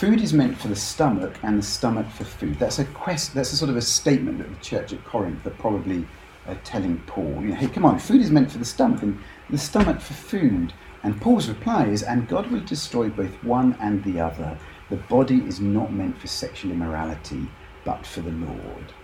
Food 0.00 0.22
is 0.22 0.32
meant 0.32 0.56
for 0.56 0.68
the 0.68 0.76
stomach 0.76 1.38
and 1.42 1.58
the 1.58 1.62
stomach 1.62 2.08
for 2.08 2.24
food. 2.24 2.58
That's 2.58 2.78
a 2.78 2.86
quest, 2.86 3.34
that's 3.34 3.52
a 3.52 3.56
sort 3.58 3.68
of 3.68 3.76
a 3.76 3.82
statement 3.82 4.40
of 4.40 4.48
the 4.48 4.64
church 4.64 4.94
at 4.94 5.04
Corinth 5.04 5.46
are 5.46 5.50
probably 5.50 6.06
uh, 6.46 6.54
telling 6.64 7.00
Paul, 7.00 7.42
you 7.42 7.48
know, 7.48 7.54
hey, 7.56 7.66
come 7.66 7.84
on, 7.84 7.98
food 7.98 8.22
is 8.22 8.30
meant 8.30 8.50
for 8.50 8.56
the 8.56 8.64
stomach 8.64 9.02
and 9.02 9.18
the 9.50 9.58
stomach 9.58 10.00
for 10.00 10.14
food. 10.14 10.72
And 11.02 11.20
Paul's 11.20 11.50
reply 11.50 11.84
is, 11.88 12.02
and 12.02 12.26
God 12.26 12.50
will 12.50 12.60
destroy 12.60 13.10
both 13.10 13.44
one 13.44 13.76
and 13.78 14.02
the 14.02 14.20
other. 14.20 14.56
The 14.88 14.96
body 14.96 15.40
is 15.40 15.60
not 15.60 15.92
meant 15.92 16.16
for 16.16 16.28
sexual 16.28 16.72
immorality, 16.72 17.46
but 17.84 18.06
for 18.06 18.22
the 18.22 18.30
Lord. 18.30 18.94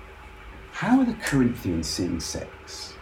How 0.72 1.00
are 1.00 1.04
the 1.04 1.12
Corinthians 1.12 1.90
seeing 1.90 2.20
sex? 2.20 2.94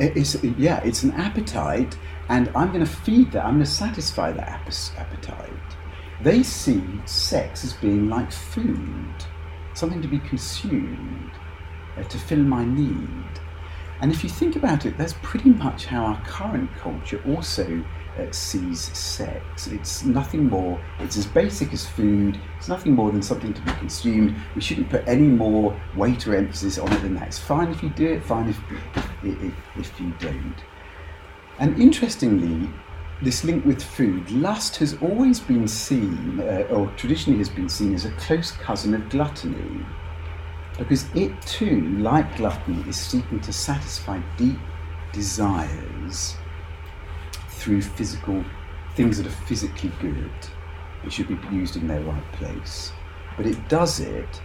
It's, 0.00 0.42
yeah, 0.42 0.80
it's 0.82 1.02
an 1.02 1.12
appetite, 1.12 1.98
and 2.30 2.48
I'm 2.54 2.68
going 2.68 2.84
to 2.84 2.90
feed 2.90 3.32
that, 3.32 3.44
I'm 3.44 3.54
going 3.54 3.64
to 3.64 3.70
satisfy 3.70 4.30
that 4.30 4.48
appetite. 4.96 5.50
They 6.22 6.44
see 6.44 6.80
sex 7.04 7.64
as 7.64 7.72
being 7.72 8.08
like 8.08 8.30
food, 8.30 9.14
something 9.74 10.00
to 10.00 10.06
be 10.06 10.20
consumed, 10.20 11.32
uh, 11.96 12.04
to 12.04 12.18
fill 12.18 12.38
my 12.38 12.64
need. 12.64 13.40
And 14.00 14.12
if 14.12 14.22
you 14.22 14.30
think 14.30 14.54
about 14.54 14.86
it, 14.86 14.96
that's 14.96 15.14
pretty 15.22 15.50
much 15.50 15.86
how 15.86 16.04
our 16.04 16.22
current 16.24 16.72
culture 16.76 17.20
also 17.26 17.84
uh, 18.16 18.30
sees 18.30 18.96
sex. 18.96 19.66
It's 19.66 20.04
nothing 20.04 20.48
more, 20.48 20.80
it's 21.00 21.16
as 21.16 21.26
basic 21.26 21.72
as 21.72 21.84
food, 21.84 22.38
it's 22.58 22.68
nothing 22.68 22.94
more 22.94 23.10
than 23.10 23.22
something 23.22 23.52
to 23.52 23.60
be 23.62 23.72
consumed. 23.72 24.36
We 24.54 24.60
shouldn't 24.60 24.88
put 24.88 25.02
any 25.08 25.26
more 25.26 25.78
weight 25.96 26.28
or 26.28 26.36
emphasis 26.36 26.78
on 26.78 26.92
it 26.92 27.02
than 27.02 27.16
that. 27.16 27.26
It's 27.26 27.40
fine 27.40 27.72
if 27.72 27.82
you 27.82 27.88
do 27.90 28.06
it, 28.06 28.24
fine 28.24 28.48
if, 28.48 28.60
if, 29.24 29.52
if 29.76 30.00
you 30.00 30.14
don't. 30.20 30.54
And 31.60 31.78
interestingly, 31.78 32.70
this 33.20 33.44
link 33.44 33.66
with 33.66 33.82
food, 33.82 34.30
lust 34.30 34.76
has 34.76 34.94
always 35.02 35.38
been 35.38 35.68
seen, 35.68 36.40
uh, 36.40 36.64
or 36.70 36.90
traditionally 36.96 37.38
has 37.38 37.50
been 37.50 37.68
seen, 37.68 37.94
as 37.94 38.06
a 38.06 38.10
close 38.12 38.50
cousin 38.50 38.94
of 38.94 39.06
gluttony. 39.10 39.84
Because 40.78 41.04
it 41.14 41.38
too, 41.42 41.82
like 41.98 42.38
gluttony, 42.38 42.82
is 42.88 42.96
seeking 42.96 43.40
to 43.40 43.52
satisfy 43.52 44.18
deep 44.38 44.58
desires 45.12 46.34
through 47.50 47.82
physical 47.82 48.42
things 48.94 49.18
that 49.18 49.26
are 49.26 49.44
physically 49.46 49.92
good. 50.00 50.32
It 51.04 51.12
should 51.12 51.28
be 51.28 51.54
used 51.54 51.76
in 51.76 51.86
their 51.86 52.00
right 52.00 52.32
place. 52.32 52.90
But 53.36 53.44
it 53.44 53.68
does 53.68 54.00
it 54.00 54.40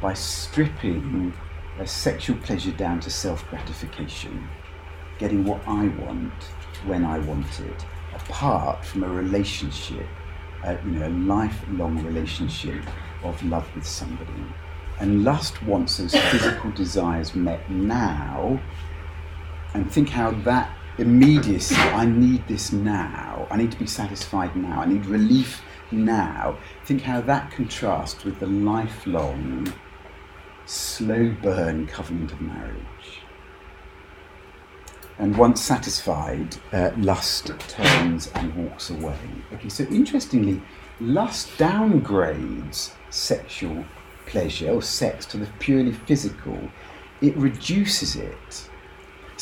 by 0.00 0.14
stripping 0.14 1.32
a 1.80 1.86
sexual 1.88 2.36
pleasure 2.36 2.70
down 2.70 3.00
to 3.00 3.10
self 3.10 3.48
gratification, 3.50 4.48
getting 5.22 5.44
what 5.44 5.62
I 5.68 5.86
want 6.04 6.32
when 6.84 7.04
I 7.04 7.20
want 7.20 7.60
it, 7.60 7.86
apart 8.12 8.84
from 8.84 9.04
a 9.04 9.08
relationship, 9.08 10.08
uh, 10.64 10.74
you 10.84 10.90
know, 10.90 11.06
a 11.06 11.14
lifelong 11.34 12.02
relationship 12.02 12.82
of 13.22 13.40
love 13.44 13.72
with 13.76 13.86
somebody. 13.86 14.44
And 14.98 15.22
lust 15.22 15.62
wants 15.62 15.98
those 15.98 16.12
physical 16.32 16.72
desires 16.72 17.36
met 17.36 17.70
now, 17.70 18.60
and 19.74 19.88
think 19.92 20.08
how 20.08 20.32
that 20.42 20.76
immediacy, 20.98 21.76
I 21.76 22.04
need 22.04 22.48
this 22.48 22.72
now, 22.72 23.46
I 23.48 23.56
need 23.58 23.70
to 23.70 23.78
be 23.78 23.86
satisfied 23.86 24.56
now, 24.56 24.80
I 24.80 24.86
need 24.86 25.06
relief 25.06 25.62
now. 25.92 26.58
Think 26.84 27.02
how 27.02 27.20
that 27.20 27.52
contrasts 27.52 28.24
with 28.24 28.40
the 28.40 28.48
lifelong, 28.48 29.72
slow 30.66 31.32
burn 31.40 31.86
covenant 31.86 32.32
of 32.32 32.40
marriage. 32.40 32.91
And 35.18 35.36
once 35.36 35.60
satisfied, 35.60 36.56
uh, 36.72 36.90
lust 36.96 37.50
turns 37.68 38.28
and 38.34 38.54
walks 38.54 38.90
away. 38.90 39.18
Okay, 39.52 39.68
so 39.68 39.84
interestingly, 39.84 40.60
lust 41.00 41.50
downgrades 41.58 42.92
sexual 43.10 43.84
pleasure 44.26 44.70
or 44.70 44.82
sex 44.82 45.26
to 45.26 45.36
the 45.36 45.46
purely 45.58 45.92
physical, 45.92 46.58
it 47.20 47.36
reduces 47.36 48.16
it 48.16 48.68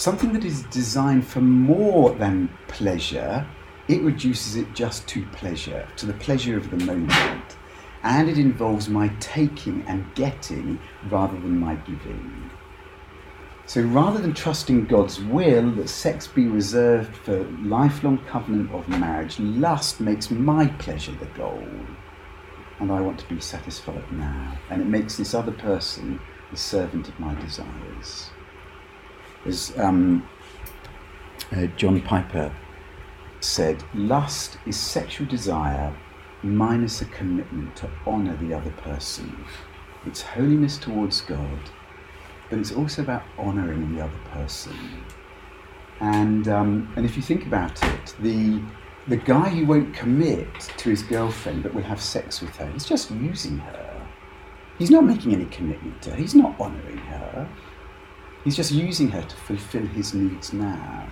something 0.00 0.32
that 0.32 0.46
is 0.46 0.62
designed 0.64 1.26
for 1.26 1.42
more 1.42 2.12
than 2.12 2.48
pleasure, 2.68 3.46
it 3.86 4.00
reduces 4.00 4.56
it 4.56 4.74
just 4.74 5.06
to 5.06 5.26
pleasure, 5.26 5.86
to 5.96 6.06
the 6.06 6.14
pleasure 6.14 6.56
of 6.56 6.70
the 6.70 6.84
moment. 6.86 7.58
And 8.02 8.26
it 8.26 8.38
involves 8.38 8.88
my 8.88 9.08
taking 9.20 9.84
and 9.86 10.06
getting 10.14 10.80
rather 11.10 11.34
than 11.34 11.58
my 11.58 11.74
giving. 11.74 12.50
So 13.70 13.82
rather 13.82 14.18
than 14.18 14.34
trusting 14.34 14.86
God's 14.86 15.20
will 15.20 15.70
that 15.76 15.88
sex 15.88 16.26
be 16.26 16.48
reserved 16.48 17.14
for 17.14 17.44
lifelong 17.62 18.18
covenant 18.26 18.72
of 18.72 18.88
marriage, 18.88 19.38
lust 19.38 20.00
makes 20.00 20.28
my 20.28 20.66
pleasure 20.80 21.12
the 21.12 21.26
goal. 21.26 21.68
And 22.80 22.90
I 22.90 23.00
want 23.00 23.20
to 23.20 23.28
be 23.32 23.40
satisfied 23.40 24.10
now. 24.10 24.58
And 24.70 24.82
it 24.82 24.88
makes 24.88 25.16
this 25.16 25.34
other 25.34 25.52
person 25.52 26.18
the 26.50 26.56
servant 26.56 27.06
of 27.06 27.20
my 27.20 27.32
desires 27.36 28.30
as 29.46 29.72
um, 29.78 30.28
uh, 31.52 31.66
John 31.76 32.00
Piper 32.00 32.52
said, 33.38 33.84
lust 33.94 34.58
is 34.66 34.76
sexual 34.76 35.28
desire 35.28 35.96
minus 36.42 37.02
a 37.02 37.04
commitment 37.04 37.76
to 37.76 37.90
honour 38.04 38.36
the 38.36 38.52
other 38.52 38.72
person. 38.72 39.44
It's 40.06 40.22
holiness 40.22 40.76
towards 40.76 41.20
God, 41.20 41.70
but 42.50 42.59
it's 42.59 42.73
also 42.73 43.02
about 43.02 43.23
honouring 43.38 43.95
the 43.95 44.02
other 44.02 44.19
person. 44.33 44.76
And 46.00 46.49
um, 46.49 46.92
and 46.97 47.07
if 47.07 47.16
you 47.16 47.23
think 47.23 47.47
about 47.47 47.83
it, 47.83 48.14
the 48.21 48.61
the 49.07 49.16
guy 49.16 49.49
who 49.49 49.64
won't 49.66 49.95
commit 49.95 50.52
to 50.78 50.90
his 50.90 51.02
girlfriend 51.02 51.62
but 51.62 51.73
will 51.75 51.83
have 51.83 52.00
sex 52.00 52.40
with 52.40 52.54
her, 52.57 52.66
he's 52.73 52.85
just 52.85 53.11
using 53.11 53.59
her. 53.59 54.07
He's 54.78 54.90
not 54.90 55.04
making 55.04 55.35
any 55.35 55.47
commitment 55.47 56.00
to 56.02 56.11
her. 56.11 56.16
He's 56.16 56.35
not 56.35 56.59
honouring 56.59 56.99
her. 56.99 57.49
He's 58.45 58.57
just 58.57 58.73
using 58.73 59.09
her 59.11 59.23
to 59.23 59.37
fulfill 59.37 59.87
his 59.87 60.14
needs 60.14 60.52
now. 60.52 61.07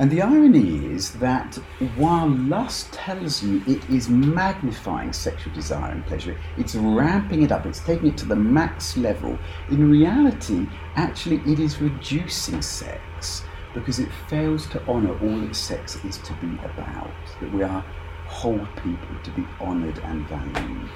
And 0.00 0.10
the 0.10 0.22
irony 0.22 0.86
is 0.86 1.10
that 1.16 1.56
while 1.96 2.26
lust 2.26 2.90
tells 2.90 3.42
you 3.42 3.62
it 3.66 3.86
is 3.90 4.08
magnifying 4.08 5.12
sexual 5.12 5.52
desire 5.52 5.92
and 5.92 6.06
pleasure, 6.06 6.38
it's 6.56 6.74
ramping 6.74 7.42
it 7.42 7.52
up, 7.52 7.66
it's 7.66 7.80
taking 7.80 8.08
it 8.08 8.16
to 8.16 8.24
the 8.24 8.34
max 8.34 8.96
level, 8.96 9.38
in 9.68 9.90
reality, 9.90 10.66
actually, 10.96 11.42
it 11.52 11.60
is 11.60 11.82
reducing 11.82 12.62
sex 12.62 13.42
because 13.74 13.98
it 13.98 14.08
fails 14.26 14.66
to 14.68 14.82
honour 14.88 15.12
all 15.20 15.38
that 15.40 15.54
sex 15.54 16.02
is 16.02 16.16
to 16.16 16.32
be 16.40 16.58
about, 16.64 17.10
that 17.38 17.52
we 17.52 17.62
are 17.62 17.84
whole 18.26 18.66
people 18.76 19.16
to 19.22 19.30
be 19.32 19.44
honoured 19.60 19.98
and 19.98 20.26
valued. 20.28 20.88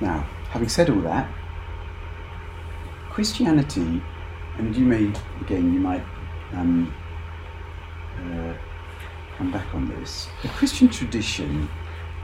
Now, 0.00 0.28
having 0.50 0.68
said 0.68 0.90
all 0.90 1.00
that, 1.02 1.32
Christianity, 3.08 4.02
and 4.58 4.74
you 4.74 4.84
may, 4.84 5.12
again, 5.40 5.72
you 5.72 5.78
might 5.78 6.02
um, 6.54 6.94
uh, 8.18 8.54
come 9.36 9.50
back 9.50 9.74
on 9.74 9.88
this. 9.88 10.28
The 10.42 10.48
Christian 10.48 10.88
tradition 10.88 11.68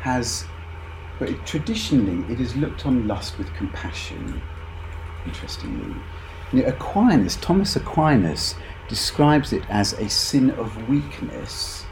has, 0.00 0.44
but 1.18 1.30
it, 1.30 1.47
traditionally, 1.47 2.30
it 2.32 2.38
has 2.38 2.56
looked 2.56 2.87
on 2.87 3.06
lust 3.06 3.38
with 3.38 3.52
compassion, 3.54 4.40
interestingly. 5.26 5.94
Aquinas, 6.64 7.37
Thomas 7.37 7.76
Aquinas, 7.76 8.54
describes 8.88 9.52
it 9.52 9.62
as 9.68 9.92
a 9.94 10.08
sin 10.08 10.50
of 10.52 10.88
weakness, 10.88 11.85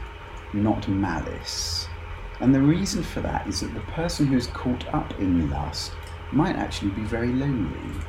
not 0.53 0.87
malice. 0.87 1.87
And 2.39 2.53
the 2.53 2.61
reason 2.61 3.03
for 3.03 3.21
that 3.21 3.47
is 3.47 3.61
that 3.61 3.73
the 3.73 3.81
person 3.81 4.27
who 4.27 4.37
is 4.37 4.47
caught 4.47 4.87
up 4.93 5.19
in 5.19 5.49
lust 5.49 5.91
might 6.31 6.55
actually 6.55 6.91
be 6.91 7.01
very 7.01 7.33
lonely 7.33 8.01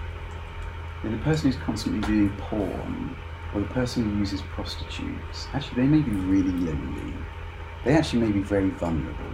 the 1.04 1.16
person 1.18 1.50
who's 1.50 1.60
constantly 1.62 2.00
doing 2.06 2.30
porn, 2.38 3.16
or 3.54 3.60
the 3.60 3.66
person 3.68 4.04
who 4.04 4.18
uses 4.18 4.42
prostitutes, 4.42 5.48
actually 5.52 5.82
they 5.82 5.88
may 5.88 6.02
be 6.02 6.12
really 6.12 6.52
lonely. 6.52 7.14
They 7.84 7.94
actually 7.94 8.22
may 8.26 8.32
be 8.32 8.42
very 8.42 8.70
vulnerable. 8.70 9.32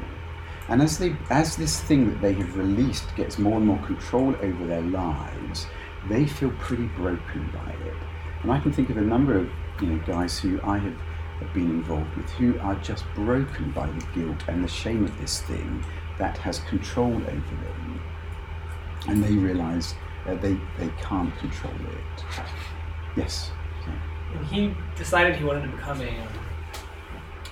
And 0.69 0.81
as 0.81 0.99
they 0.99 1.15
as 1.31 1.57
this 1.57 1.81
thing 1.81 2.09
that 2.11 2.23
they 2.23 2.33
have 2.35 2.57
released 2.57 3.15
gets 3.17 3.39
more 3.39 3.57
and 3.57 3.67
more 3.67 3.85
control 3.85 4.35
over 4.41 4.67
their 4.67 4.83
lives, 4.83 5.67
they 6.09 6.27
feel 6.27 6.51
pretty 6.59 6.87
broken 6.87 7.51
by 7.53 7.73
it. 7.87 7.95
And 8.43 8.53
I 8.53 8.61
can 8.61 8.73
think 8.73 8.91
of 8.91 8.97
a 8.97 9.03
number 9.03 9.37
of 9.37 9.51
you 9.81 9.89
know 9.89 9.99
guys 10.07 10.39
who 10.39 10.61
I 10.63 10.79
have, 10.79 10.97
been 11.53 11.69
involved 11.69 12.17
with 12.17 12.31
who 12.31 12.59
are 12.61 12.77
just 12.77 13.05
broken 13.15 13.71
by 13.73 13.87
the 13.87 14.07
guilt 14.15 14.39
and 14.49 14.65
the 14.65 14.69
shame 14.69 15.05
of 15.05 15.21
this 15.21 15.43
thing 15.43 15.85
that 16.17 16.39
has 16.39 16.61
control 16.61 17.13
over 17.13 17.27
them, 17.27 18.01
and 19.09 19.23
they 19.23 19.35
realise 19.35 19.95
that 20.25 20.41
they 20.41 20.59
they 20.79 20.89
can't 21.03 21.37
control 21.39 21.75
it. 21.75 22.25
Yes. 23.17 23.51
And 24.35 24.47
he 24.47 24.75
decided 24.97 25.37
he 25.37 25.45
wanted 25.45 25.63
to 25.63 25.69
become 25.69 26.01
a, 26.01 26.09
um, 26.09 26.29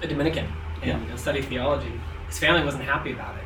a 0.02 0.06
Dominican 0.06 0.46
and 0.82 1.08
Yeah. 1.08 1.16
study 1.16 1.42
theology. 1.42 1.92
His 2.28 2.38
family 2.38 2.64
wasn't 2.64 2.84
happy 2.84 3.12
about 3.12 3.36
it, 3.36 3.44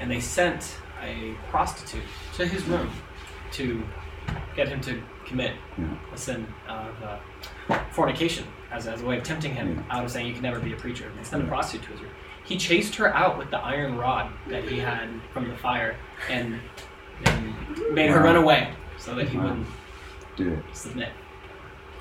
and 0.00 0.10
they 0.10 0.20
sent 0.20 0.78
a 1.02 1.34
prostitute 1.50 2.04
to 2.34 2.46
his 2.46 2.64
room 2.64 2.90
to 3.52 3.82
get 4.54 4.68
him 4.68 4.80
to 4.82 5.02
commit 5.24 5.54
Yeah. 5.78 5.84
a 6.12 6.16
sin 6.16 6.46
of 6.68 6.94
uh, 7.02 7.78
fornication 7.90 8.44
as, 8.70 8.86
as 8.86 9.02
a 9.02 9.04
way 9.06 9.18
of 9.18 9.22
tempting 9.24 9.54
him 9.54 9.84
Yeah. 9.88 9.96
out 9.98 10.04
of 10.04 10.10
saying 10.10 10.26
you 10.26 10.32
can 10.34 10.42
never 10.42 10.60
be 10.60 10.72
a 10.72 10.76
preacher. 10.76 11.10
They 11.16 11.24
sent 11.24 11.42
a 11.42 11.46
prostitute 11.46 11.84
to 11.86 11.92
his 11.92 12.00
room. 12.02 12.10
He 12.44 12.56
chased 12.56 12.94
her 12.96 13.12
out 13.14 13.36
with 13.38 13.50
the 13.50 13.58
iron 13.58 13.96
rod 13.96 14.30
that 14.48 14.64
he 14.64 14.78
had 14.78 15.08
from 15.32 15.48
the 15.48 15.56
fire 15.56 15.96
and, 16.30 16.60
and 17.24 17.54
made 17.92 18.10
her 18.10 18.20
run 18.20 18.36
away 18.36 18.72
so 18.98 19.14
that 19.16 19.28
he 19.28 19.36
Wow. 19.36 19.42
wouldn't 19.44 19.66
Do 20.36 20.52
it. 20.52 20.64
submit. 20.72 21.08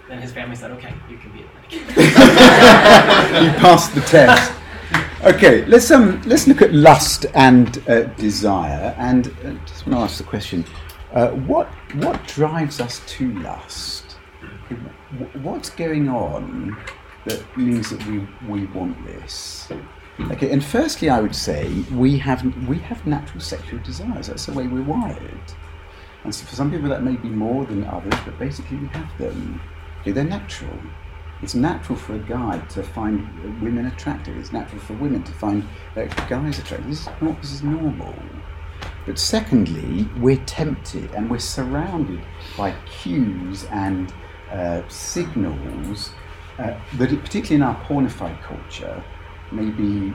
Then 0.08 0.20
his 0.20 0.32
family 0.32 0.56
said, 0.56 0.72
"Okay, 0.72 0.94
you 1.10 1.18
can 1.18 1.32
be 1.32 1.42
a 1.42 1.48
Dominican." 1.70 1.96
you 3.44 3.52
passed 3.60 3.96
the 3.96 4.02
test. 4.02 4.54
Okay, 5.24 5.66
let's 5.66 5.90
um 5.90 6.22
let's 6.26 6.48
look 6.48 6.62
at 6.62 6.74
lust 6.74 7.26
and 7.34 7.82
uh, 7.90 8.04
desire, 8.16 8.94
and 9.00 9.28
uh, 9.28 9.54
just 9.66 9.88
want 9.88 9.98
to 9.98 10.04
ask 10.04 10.18
the 10.18 10.24
question: 10.24 10.64
uh, 11.14 11.30
what 11.30 11.68
what 11.96 12.26
drives 12.28 12.80
us 12.80 13.02
to 13.08 13.32
lust? 13.40 14.18
What's 15.42 15.70
going 15.70 16.10
on 16.10 16.78
that 17.26 17.58
means 17.58 17.90
that 17.90 18.06
we 18.06 18.28
we 18.48 18.66
want 18.68 19.04
this? 19.06 19.72
Okay, 20.32 20.52
and 20.52 20.64
firstly, 20.64 21.10
I 21.10 21.20
would 21.20 21.36
say 21.36 21.68
we 21.92 22.18
have 22.20 22.46
we 22.68 22.78
have 22.80 23.06
natural 23.08 23.42
sexual 23.42 23.80
desires. 23.80 24.28
That's 24.28 24.46
the 24.46 24.54
way 24.54 24.68
we're 24.68 24.84
wired. 24.84 25.54
And 26.24 26.34
so 26.34 26.46
for 26.46 26.56
some 26.56 26.72
people, 26.72 26.90
that 26.90 27.04
may 27.04 27.16
be 27.16 27.30
more 27.30 27.66
than 27.66 27.84
others, 27.86 28.14
but 28.26 28.38
basically, 28.40 28.78
we 28.78 28.88
have 28.88 29.18
them. 29.18 29.62
They're 30.14 30.24
natural. 30.24 30.80
It's 31.42 31.56
natural 31.56 31.98
for 31.98 32.16
a 32.16 32.20
guy 32.20 32.60
to 32.60 32.84
find 32.84 33.62
women 33.62 33.88
attractive. 33.88 34.38
It's 34.38 34.54
natural 34.54 34.80
for 34.82 34.94
women 34.94 35.24
to 35.24 35.32
find 35.34 35.68
uh, 35.96 36.06
guys 36.28 36.60
attractive. 36.60 36.88
This 36.88 37.02
is 37.02 37.10
not. 37.22 37.42
This 37.42 37.52
is 37.52 37.64
normal. 37.64 38.16
But 39.06 39.20
secondly, 39.20 40.08
we're 40.18 40.44
tempted 40.46 41.14
and 41.14 41.30
we're 41.30 41.40
surrounded 41.40 42.22
by 42.58 42.74
cues 42.86 43.66
and 43.66 44.14
uh, 44.52 44.82
signals 44.88 46.12
uh, 46.58 46.74
that, 46.98 47.12
it, 47.12 47.22
particularly 47.22 47.56
in 47.56 47.62
our 47.62 47.76
pornified 47.86 48.42
culture, 48.42 49.04
may 49.52 49.70
be 49.70 50.14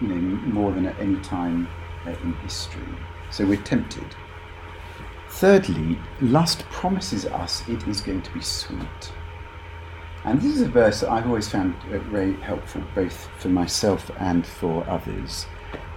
you 0.00 0.08
know 0.08 0.14
more 0.14 0.72
than 0.72 0.86
at 0.86 0.98
any 0.98 1.20
time 1.20 1.68
uh, 2.06 2.10
in 2.10 2.32
history. 2.34 2.82
So 3.30 3.46
we're 3.46 3.62
tempted. 3.62 4.14
Thirdly, 5.28 5.98
lust 6.20 6.60
promises 6.70 7.26
us 7.26 7.68
it 7.68 7.86
is 7.88 8.00
going 8.00 8.22
to 8.22 8.32
be 8.32 8.40
sweet. 8.40 9.12
And 10.24 10.40
this 10.40 10.54
is 10.54 10.62
a 10.62 10.68
verse 10.68 11.00
that 11.00 11.10
I've 11.10 11.26
always 11.26 11.48
found 11.48 11.74
very 11.84 12.32
helpful, 12.40 12.82
both 12.94 13.28
for 13.38 13.50
myself 13.50 14.10
and 14.18 14.46
for 14.46 14.88
others. 14.88 15.46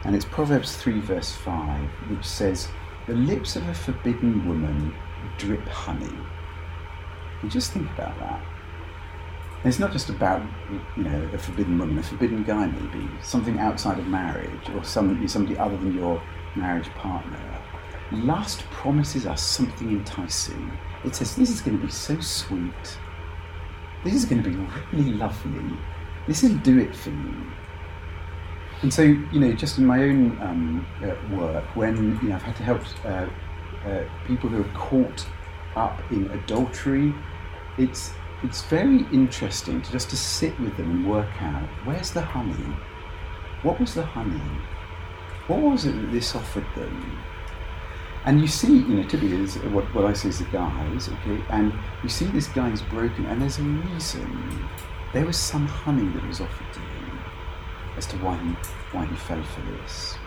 And 0.04 0.14
it's 0.14 0.26
Proverbs 0.26 0.76
3, 0.76 1.00
verse 1.00 1.32
5, 1.32 1.90
which 2.10 2.26
says, 2.26 2.68
The 3.08 3.14
lips 3.14 3.56
of 3.56 3.68
a 3.70 3.74
forbidden 3.74 4.46
woman 4.46 4.94
drip 5.38 5.66
honey. 5.70 6.14
You 7.42 7.50
just 7.50 7.72
think 7.72 7.90
about 7.92 8.20
that. 8.20 8.42
And 9.64 9.66
it's 9.66 9.80
not 9.80 9.94
just 9.94 10.10
about, 10.10 10.46
you 10.98 11.04
know, 11.04 11.30
a 11.34 11.38
forbidden 11.38 11.80
woman, 11.80 11.98
a 11.98 12.04
forbidden 12.04 12.44
guy 12.44 12.68
maybe, 12.68 13.10
something 13.22 13.60
outside 13.60 13.98
of 13.98 14.08
marriage, 14.08 14.70
or 14.76 14.84
somebody, 14.84 15.26
somebody 15.30 15.58
other 15.58 15.78
than 15.78 15.96
your 15.96 16.22
marriage 16.54 16.90
partner. 16.90 17.40
Lust 18.12 18.64
promises 18.72 19.26
us 19.26 19.42
something 19.42 19.90
enticing. 19.90 20.78
It 21.06 21.16
says, 21.16 21.34
This 21.36 21.50
is 21.50 21.62
going 21.62 21.80
to 21.80 21.86
be 21.86 21.92
so 21.92 22.20
sweet. 22.20 22.98
This 24.08 24.16
is 24.16 24.24
going 24.26 24.42
to 24.42 24.50
be 24.50 24.56
really 24.94 25.12
lovely. 25.16 25.78
This 26.28 26.42
will 26.42 26.56
do 26.60 26.80
it 26.80 26.96
for 26.96 27.10
you. 27.10 27.36
And 28.82 28.94
so, 28.94 29.02
you 29.02 29.40
know, 29.42 29.52
just 29.52 29.80
in 29.80 29.86
my 29.86 30.02
own 30.02 30.42
um, 30.42 30.88
uh, 31.04 31.36
work, 31.36 31.66
when 31.76 32.18
you 32.22 32.30
know, 32.30 32.36
I've 32.36 32.42
had 32.42 32.56
to 32.56 32.64
help 32.64 32.82
uh, 33.04 33.28
uh, 33.86 34.06
people 34.26 34.50
who 34.50 34.62
are 34.62 34.74
caught 34.76 35.28
up 35.76 36.00
in 36.10 36.32
adultery, 36.32 37.14
it's 37.78 38.14
it's 38.44 38.62
very 38.62 39.06
interesting 39.12 39.82
to 39.82 39.92
just 39.92 40.10
to 40.12 40.16
sit 40.16 40.58
with 40.58 40.78
them 40.78 40.90
and 40.90 41.10
work 41.10 41.42
out 41.42 41.68
where's 41.84 42.12
the 42.12 42.22
honey. 42.22 42.78
What 43.62 43.78
was 43.78 43.94
the 43.94 44.06
honey? 44.06 44.40
What 45.48 45.60
was 45.60 45.86
it 45.86 45.92
that 45.92 46.14
this 46.14 46.34
offered 46.34 46.68
them? 46.78 47.20
And 48.28 48.42
you 48.42 48.48
see, 48.48 48.80
you 48.80 48.96
know, 48.96 49.04
typically 49.04 49.40
is 49.40 49.56
what, 49.72 49.86
what 49.96 50.04
I 50.04 50.12
see 50.12 50.28
as 50.28 50.40
the 50.40 50.46
guys, 50.46 51.08
okay, 51.08 51.42
and 51.50 51.72
you 52.04 52.10
see 52.10 52.26
this 52.26 52.48
guy 52.48 52.70
is 52.70 52.82
broken, 52.82 53.26
and 53.26 53.42
there's 53.42 53.58
a 53.58 53.64
reason. 53.64 54.68
There 55.14 55.26
was 55.26 55.38
some 55.38 55.66
honey 55.66 56.10
that 56.10 56.28
was 56.28 56.42
offered 56.42 56.74
to 56.74 56.80
him 56.82 57.20
as 57.96 58.06
to 58.08 58.18
why 58.18 58.38
he 58.38 58.50
why 58.92 59.06
he 59.06 59.16
fell 59.16 59.42
for 59.42 59.62
this. 59.62 60.18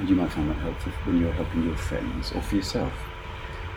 And 0.00 0.08
you 0.08 0.16
might 0.16 0.32
find 0.32 0.50
that 0.50 0.56
helpful 0.56 0.90
when 1.04 1.20
you're 1.20 1.32
helping 1.34 1.62
your 1.64 1.76
friends 1.76 2.32
or 2.32 2.42
for 2.42 2.56
yourself. 2.56 2.92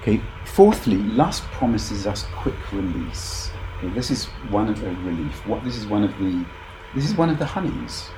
Okay. 0.02 0.20
Fourthly, 0.46 0.98
lust 0.98 1.44
promises 1.52 2.08
us 2.08 2.26
quick 2.34 2.72
release. 2.72 3.52
Okay, 3.78 3.94
this 3.94 4.10
is 4.10 4.26
one 4.50 4.68
of 4.68 4.82
the 4.82 4.90
relief. 4.90 5.46
What 5.46 5.64
this 5.64 5.76
is 5.76 5.86
one 5.86 6.04
of 6.04 6.18
the 6.18 6.44
this 6.96 7.06
is 7.06 7.14
one 7.14 7.30
of 7.30 7.38
the 7.38 7.46
honeys. 7.46 8.10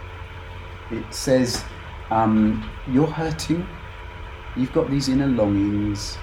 It 0.92 1.14
says 1.14 1.62
um, 2.10 2.64
you're 2.88 3.08
hurting. 3.08 3.68
You've 4.56 4.74
got 4.74 4.90
these 4.90 5.10
inner 5.10 5.28
longings. 5.28 6.18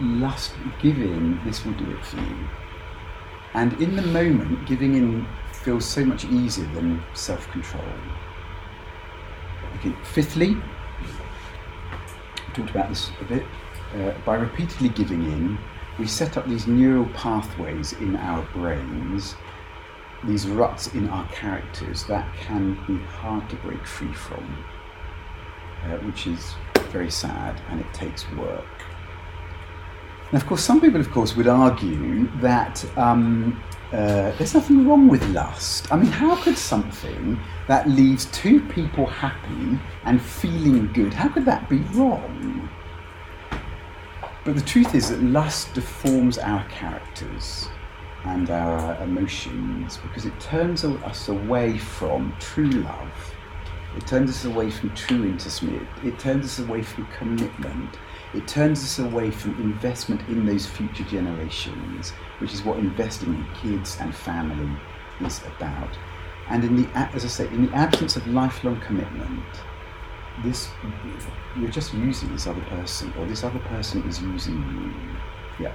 Lust, 0.00 0.54
give 0.80 0.98
in. 0.98 1.40
This 1.44 1.64
will 1.64 1.72
do 1.74 1.90
it 1.90 2.04
for 2.04 2.16
you. 2.16 2.48
And 3.54 3.72
in 3.80 3.96
the 3.96 4.02
moment, 4.02 4.66
giving 4.66 4.94
in 4.96 5.26
feels 5.52 5.86
so 5.86 6.04
much 6.04 6.24
easier 6.26 6.66
than 6.74 7.02
self 7.14 7.50
control. 7.50 7.84
Okay, 9.76 9.94
fifthly, 10.02 10.56
talked 12.52 12.70
about 12.70 12.88
this 12.88 13.10
a 13.20 13.24
bit. 13.24 13.44
Uh, 13.94 14.12
by 14.26 14.34
repeatedly 14.34 14.88
giving 14.90 15.22
in, 15.22 15.58
we 15.98 16.06
set 16.06 16.36
up 16.36 16.46
these 16.46 16.66
neural 16.66 17.06
pathways 17.14 17.92
in 17.94 18.16
our 18.16 18.42
brains, 18.52 19.36
these 20.24 20.48
ruts 20.48 20.88
in 20.94 21.08
our 21.08 21.26
characters 21.28 22.04
that 22.04 22.26
can 22.36 22.74
be 22.86 22.98
hard 23.04 23.48
to 23.48 23.56
break 23.56 23.86
free 23.86 24.12
from, 24.12 24.64
uh, 25.84 25.96
which 25.98 26.26
is 26.26 26.54
very 26.94 27.10
sad 27.10 27.60
and 27.68 27.80
it 27.80 27.92
takes 27.92 28.30
work. 28.32 28.74
And 30.30 30.40
of 30.40 30.46
course, 30.48 30.62
some 30.64 30.80
people, 30.80 31.00
of 31.00 31.10
course, 31.10 31.36
would 31.36 31.48
argue 31.48 32.28
that 32.40 32.84
um, 32.96 33.60
uh, 33.92 34.30
there's 34.36 34.54
nothing 34.54 34.86
wrong 34.88 35.08
with 35.08 35.22
lust. 35.30 35.92
I 35.92 35.96
mean, 35.96 36.10
how 36.10 36.36
could 36.36 36.56
something 36.56 37.38
that 37.66 37.88
leaves 37.88 38.26
two 38.26 38.60
people 38.68 39.06
happy 39.06 39.78
and 40.04 40.22
feeling 40.22 40.92
good, 40.92 41.12
how 41.12 41.28
could 41.28 41.44
that 41.46 41.68
be 41.68 41.78
wrong? 41.96 42.68
But 44.44 44.54
the 44.54 44.62
truth 44.62 44.94
is 44.94 45.08
that 45.08 45.20
lust 45.22 45.74
deforms 45.74 46.38
our 46.38 46.64
characters 46.68 47.68
and 48.24 48.50
our 48.50 49.02
emotions 49.02 49.98
because 49.98 50.26
it 50.26 50.38
turns 50.38 50.84
us 50.84 51.28
away 51.28 51.76
from 51.76 52.34
true 52.38 52.70
love. 52.70 53.33
It 53.96 54.06
turns 54.06 54.30
us 54.30 54.44
away 54.44 54.70
from 54.70 54.94
true 54.94 55.24
intimacy. 55.24 55.76
It, 55.76 56.06
it 56.06 56.18
turns 56.18 56.44
us 56.44 56.58
away 56.58 56.82
from 56.82 57.06
commitment. 57.16 57.96
It 58.34 58.48
turns 58.48 58.82
us 58.82 58.98
away 58.98 59.30
from 59.30 59.54
investment 59.60 60.20
in 60.28 60.44
those 60.44 60.66
future 60.66 61.04
generations, 61.04 62.10
which 62.40 62.52
is 62.52 62.62
what 62.64 62.78
investing 62.78 63.34
in 63.34 63.46
kids 63.54 63.96
and 64.00 64.14
family 64.14 64.76
is 65.20 65.40
about. 65.56 65.96
And 66.48 66.64
in 66.64 66.82
the, 66.82 66.88
as 67.14 67.24
I 67.24 67.28
say, 67.28 67.46
in 67.48 67.66
the 67.66 67.74
absence 67.76 68.16
of 68.16 68.26
lifelong 68.26 68.80
commitment, 68.80 69.44
this 70.42 70.68
you're 71.56 71.70
just 71.70 71.94
using 71.94 72.32
this 72.32 72.48
other 72.48 72.60
person, 72.62 73.12
or 73.18 73.26
this 73.26 73.44
other 73.44 73.60
person 73.60 74.02
is 74.08 74.20
using 74.20 74.56
you. 75.58 75.64
Yeah. 75.66 75.72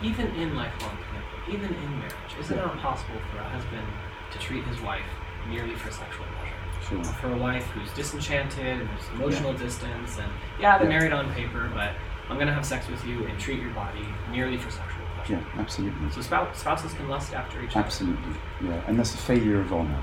even 0.00 0.28
in 0.36 0.54
lifelong 0.54 0.96
commitment, 1.08 1.48
even 1.48 1.74
in 1.74 1.98
marriage, 1.98 2.14
is 2.38 2.50
it 2.52 2.56
not 2.56 2.78
possible 2.78 3.18
for 3.32 3.38
a 3.38 3.48
husband 3.48 3.86
to 4.30 4.38
treat 4.38 4.64
his 4.64 4.80
wife 4.80 5.02
merely 5.48 5.74
for 5.74 5.90
sexual 5.90 6.24
pleasure? 6.38 6.51
Sure. 6.88 7.02
For 7.04 7.32
a 7.32 7.36
wife 7.36 7.64
who's 7.70 7.90
disenchanted 7.92 8.80
and 8.80 8.88
there's 8.88 9.08
emotional 9.14 9.52
distance, 9.54 10.18
and 10.18 10.30
yeah, 10.60 10.78
they're 10.78 10.90
Yeah. 10.90 10.98
married 10.98 11.12
on 11.12 11.32
paper, 11.32 11.70
but 11.74 11.92
I'm 12.28 12.38
gonna 12.38 12.52
have 12.52 12.64
sex 12.64 12.88
with 12.88 13.04
you 13.06 13.26
and 13.26 13.38
treat 13.38 13.60
your 13.60 13.70
body 13.70 14.06
merely 14.30 14.56
for 14.58 14.70
sexual 14.70 15.04
pleasure. 15.14 15.34
Yeah, 15.34 15.60
absolutely. 15.60 16.10
So 16.10 16.20
spouse, 16.22 16.58
spouses 16.58 16.92
can 16.94 17.08
lust 17.08 17.34
after 17.34 17.60
each 17.62 17.70
other. 17.76 17.84
Absolutely. 17.84 18.34
Yeah. 18.62 18.80
And 18.86 18.98
that's 18.98 19.14
a 19.14 19.18
failure 19.18 19.60
of 19.60 19.72
honour. 19.72 20.02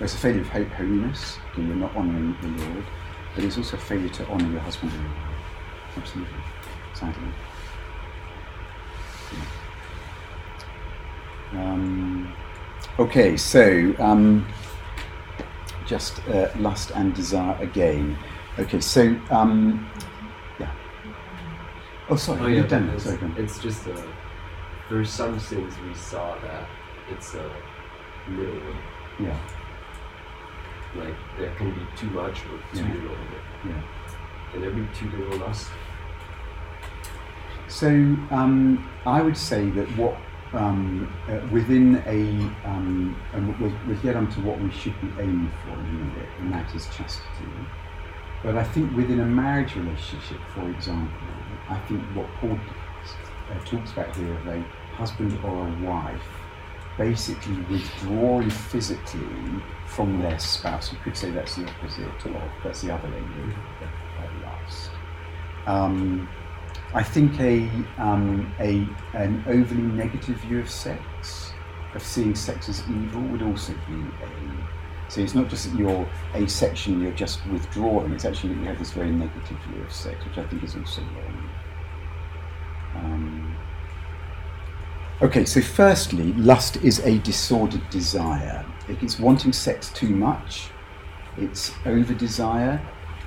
It's 0.00 0.14
a 0.14 0.18
failure 0.18 0.40
of 0.40 0.48
holiness, 0.48 1.38
because 1.50 1.64
you're 1.64 1.76
not 1.76 1.94
honouring 1.94 2.36
the 2.40 2.48
Lord, 2.48 2.84
but 3.34 3.44
it's 3.44 3.56
also 3.58 3.76
a 3.76 3.80
failure 3.80 4.08
to 4.08 4.26
honour 4.28 4.50
your 4.50 4.60
husband 4.60 4.92
or 4.92 4.96
your 4.96 5.04
wife. 5.04 5.96
Absolutely. 5.98 6.34
Sadly. 6.94 7.28
Yeah. 11.52 11.62
Um, 11.62 12.32
okay, 12.98 13.36
so 13.36 13.94
um, 13.98 14.46
just 15.92 16.26
uh, 16.28 16.48
lust 16.58 16.90
and 16.94 17.14
desire 17.14 17.54
again. 17.60 18.16
Okay, 18.58 18.80
so 18.80 19.14
um, 19.30 19.86
yeah. 20.58 20.72
Oh, 22.08 22.16
sorry, 22.16 22.40
Oh, 22.40 22.46
you've 22.46 22.64
yeah, 22.64 22.78
done 22.78 22.88
it. 22.88 22.94
it's, 22.94 23.04
Sorry, 23.04 23.32
it's 23.36 23.58
just 23.58 23.86
uh, 23.86 24.00
there's 24.88 25.10
some 25.10 25.38
things 25.38 25.74
we 25.86 25.94
saw 25.94 26.34
that 26.40 26.66
it's 27.10 27.34
a 27.34 27.44
middle 28.26 28.54
way. 28.54 28.76
Yeah, 29.20 29.36
Like 30.96 31.14
there 31.38 31.54
can 31.56 31.74
be 31.74 31.84
too 31.94 32.08
much 32.22 32.38
or 32.46 32.56
too 32.74 32.80
Yeah. 32.86 32.94
little 32.94 33.12
of 33.12 33.32
it. 33.38 33.44
yeah. 33.68 33.82
And 34.54 34.62
there 34.62 34.70
be 34.70 34.86
too 34.94 35.10
little 35.10 35.38
lust. 35.46 35.68
So 37.68 37.88
um, 38.38 38.88
I 39.04 39.20
would 39.20 39.36
say 39.36 39.68
that 39.70 39.88
what 39.98 40.16
um, 40.54 41.12
uh, 41.28 41.40
within 41.50 42.02
a 42.06 42.68
um, 42.68 43.20
and 43.32 43.58
we'll, 43.58 43.72
we'll 43.86 43.96
get 43.98 44.16
on 44.16 44.30
to 44.32 44.40
what 44.40 44.60
we 44.60 44.70
should 44.70 44.98
be 45.00 45.08
aiming 45.20 45.50
for 45.64 45.72
in 45.72 45.80
a 45.80 45.92
minute, 45.92 46.28
and 46.40 46.52
that 46.52 46.74
is 46.74 46.86
chastity. 46.86 47.48
But 48.42 48.56
I 48.56 48.64
think 48.64 48.94
within 48.96 49.20
a 49.20 49.26
marriage 49.26 49.76
relationship, 49.76 50.38
for 50.54 50.68
example, 50.68 51.16
I 51.68 51.78
think 51.80 52.02
what 52.14 52.26
Paul 52.40 52.58
uh, 53.50 53.64
talks 53.64 53.92
about 53.92 54.14
here 54.16 54.34
of 54.34 54.46
a 54.46 54.60
husband 54.96 55.38
or 55.44 55.68
a 55.68 55.72
wife 55.82 56.22
basically 56.98 57.56
withdrawing 57.70 58.50
physically 58.50 59.62
from 59.86 60.20
their 60.20 60.38
spouse. 60.38 60.92
You 60.92 60.98
could 61.02 61.16
say 61.16 61.30
that's 61.30 61.56
the 61.56 61.66
opposite 61.66 62.06
of 62.06 62.50
that's 62.62 62.82
the 62.82 62.92
other 62.94 63.08
end 63.08 63.16
of, 63.16 63.48
of, 63.82 64.24
of 64.24 64.42
lust. 64.42 64.90
Um, 65.66 66.28
I 66.94 67.02
think 67.02 67.40
a, 67.40 67.68
um, 67.96 68.54
a 68.60 68.86
an 69.16 69.42
overly 69.46 69.82
negative 69.82 70.36
view 70.38 70.60
of 70.60 70.68
sex, 70.68 71.52
of 71.94 72.02
seeing 72.02 72.34
sex 72.34 72.68
as 72.68 72.82
evil, 72.88 73.22
would 73.22 73.42
also 73.42 73.72
be 73.88 73.94
a. 73.94 75.08
So 75.08 75.20
it's 75.20 75.34
not 75.34 75.48
just 75.48 75.70
that 75.70 75.78
you're 75.78 76.08
asexual, 76.34 76.98
you're 76.98 77.12
just 77.12 77.46
withdrawing. 77.46 78.12
It's 78.12 78.24
actually 78.24 78.54
that 78.54 78.60
you 78.60 78.66
have 78.66 78.78
this 78.78 78.92
very 78.92 79.10
negative 79.10 79.58
view 79.68 79.82
of 79.82 79.92
sex, 79.92 80.24
which 80.24 80.38
I 80.38 80.44
think 80.44 80.62
is 80.62 80.74
also 80.74 81.02
wrong. 81.02 81.50
Um, 82.94 83.56
okay, 85.20 85.44
so 85.44 85.60
firstly, 85.60 86.32
lust 86.34 86.76
is 86.76 87.00
a 87.00 87.18
disordered 87.18 87.88
desire. 87.90 88.64
It's 88.88 89.18
wanting 89.18 89.52
sex 89.52 89.90
too 89.90 90.14
much. 90.14 90.68
It's 91.36 91.72
over 91.84 92.14
desire 92.14 92.80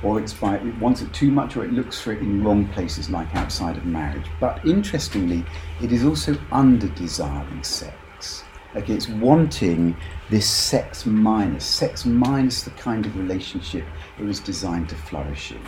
or 0.06 0.20
it's 0.20 0.34
by 0.34 0.56
it 0.58 0.78
wants 0.78 1.02
it 1.02 1.12
too 1.14 1.32
much, 1.32 1.58
or 1.58 1.66
it 1.66 1.74
looks 1.74 2.00
for 2.00 2.14
it 2.14 2.20
in 2.20 2.44
wrong 2.44 2.68
places, 2.70 3.10
like 3.10 3.34
outside 3.36 3.76
of 3.76 3.86
marriage. 3.86 4.28
But 4.40 4.64
interestingly, 4.64 5.44
it 5.82 5.92
is 5.92 6.06
also 6.06 6.38
under 6.52 6.88
desiring 6.90 7.64
sex. 7.64 8.44
Like 8.76 8.90
it's 8.90 9.10
wanting 9.10 9.98
this 10.30 10.48
sex 10.48 11.06
minus, 11.06 11.66
sex 11.66 12.06
minus 12.06 12.62
the 12.64 12.70
kind 12.72 13.06
of 13.06 13.18
relationship 13.18 13.86
it 14.20 14.24
was 14.24 14.40
designed 14.40 14.90
to 14.90 14.96
flourish 14.96 15.52
in, 15.52 15.62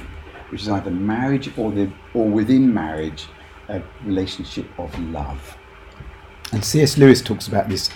which 0.49 0.61
is 0.61 0.69
either 0.69 0.91
marriage 0.91 1.57
or 1.57 1.71
the 1.71 1.91
or 2.13 2.29
within 2.29 2.71
marriage, 2.71 3.27
a 3.69 3.81
relationship 4.03 4.67
of 4.77 4.97
love. 4.99 5.57
And 6.51 6.63
C.S. 6.63 6.97
Lewis 6.97 7.21
talks 7.21 7.47
about 7.47 7.69
this 7.69 7.89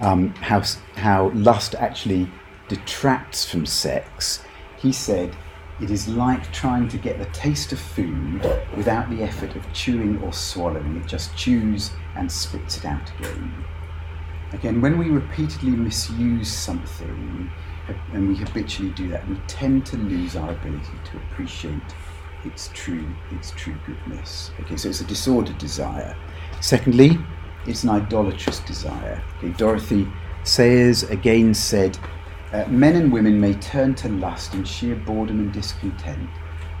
um, 0.00 0.34
how 0.34 0.62
how 0.96 1.30
lust 1.30 1.74
actually 1.74 2.28
detracts 2.68 3.48
from 3.48 3.64
sex. 3.64 4.42
He 4.78 4.92
said 4.92 5.34
it 5.80 5.90
is 5.90 6.08
like 6.08 6.52
trying 6.52 6.88
to 6.88 6.98
get 6.98 7.18
the 7.18 7.26
taste 7.26 7.72
of 7.72 7.78
food 7.78 8.42
without 8.76 9.10
the 9.10 9.22
effort 9.22 9.54
of 9.56 9.72
chewing 9.72 10.22
or 10.22 10.32
swallowing. 10.32 10.96
It 10.96 11.06
just 11.06 11.36
chews 11.36 11.90
and 12.16 12.30
spits 12.30 12.78
it 12.78 12.84
out 12.84 13.10
again. 13.18 13.64
Again, 14.52 14.80
when 14.80 14.96
we 14.96 15.10
repeatedly 15.10 15.72
misuse 15.72 16.50
something, 16.50 17.50
and 18.12 18.28
we 18.28 18.36
habitually 18.36 18.90
do 18.92 19.08
that, 19.08 19.28
we 19.28 19.36
tend 19.46 19.84
to 19.86 19.96
lose 19.96 20.36
our 20.36 20.50
ability 20.50 20.92
to 21.04 21.16
appreciate 21.18 21.82
its 22.44 22.70
true, 22.72 23.06
its 23.32 23.50
true 23.52 23.76
goodness. 23.86 24.50
Okay, 24.60 24.76
so 24.76 24.88
it's 24.88 25.00
a 25.00 25.04
disordered 25.04 25.58
desire. 25.58 26.16
Secondly, 26.60 27.18
it's 27.66 27.84
an 27.84 27.90
idolatrous 27.90 28.60
desire. 28.60 29.22
Okay, 29.38 29.50
Dorothy 29.50 30.08
Sayers 30.44 31.02
again 31.04 31.54
said, 31.54 31.98
uh, 32.52 32.64
men 32.68 32.94
and 32.94 33.12
women 33.12 33.40
may 33.40 33.54
turn 33.54 33.94
to 33.96 34.08
lust 34.08 34.54
in 34.54 34.64
sheer 34.64 34.94
boredom 34.94 35.40
and 35.40 35.52
discontent, 35.52 36.30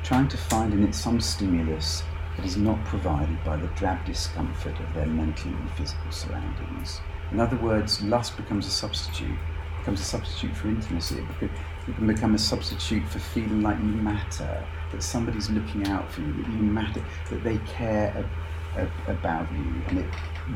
trying 0.04 0.28
to 0.28 0.36
find 0.36 0.72
in 0.72 0.84
it 0.84 0.94
some 0.94 1.20
stimulus 1.20 2.04
that 2.36 2.46
is 2.46 2.56
not 2.56 2.82
provided 2.84 3.42
by 3.44 3.56
the 3.56 3.66
drab 3.68 4.04
discomfort 4.04 4.78
of 4.78 4.94
their 4.94 5.06
mental 5.06 5.50
and 5.50 5.70
physical 5.72 6.12
surroundings. 6.12 7.00
In 7.32 7.40
other 7.40 7.56
words, 7.56 8.00
lust 8.02 8.36
becomes 8.36 8.66
a 8.66 8.70
substitute, 8.70 9.36
becomes 9.78 10.00
a 10.00 10.04
substitute 10.04 10.54
for 10.56 10.68
intimacy. 10.68 11.26
It, 11.40 11.50
can 11.94 12.06
become 12.06 12.34
a 12.34 12.38
substitute 12.38 13.06
for 13.08 13.20
feeling 13.20 13.62
like 13.62 13.78
you 13.78 13.84
matter, 13.84 14.64
that 14.90 15.02
somebody's 15.02 15.50
looking 15.50 15.86
out 15.86 16.10
for 16.10 16.20
you, 16.20 16.32
that 16.32 16.50
you 16.50 16.58
matter, 16.58 17.02
that 17.30 17.44
they 17.44 17.58
care 17.58 18.12
ab- 18.16 18.88
ab- 18.88 19.08
about 19.08 19.52
you, 19.52 19.82
and 19.86 19.98
it, 19.98 20.06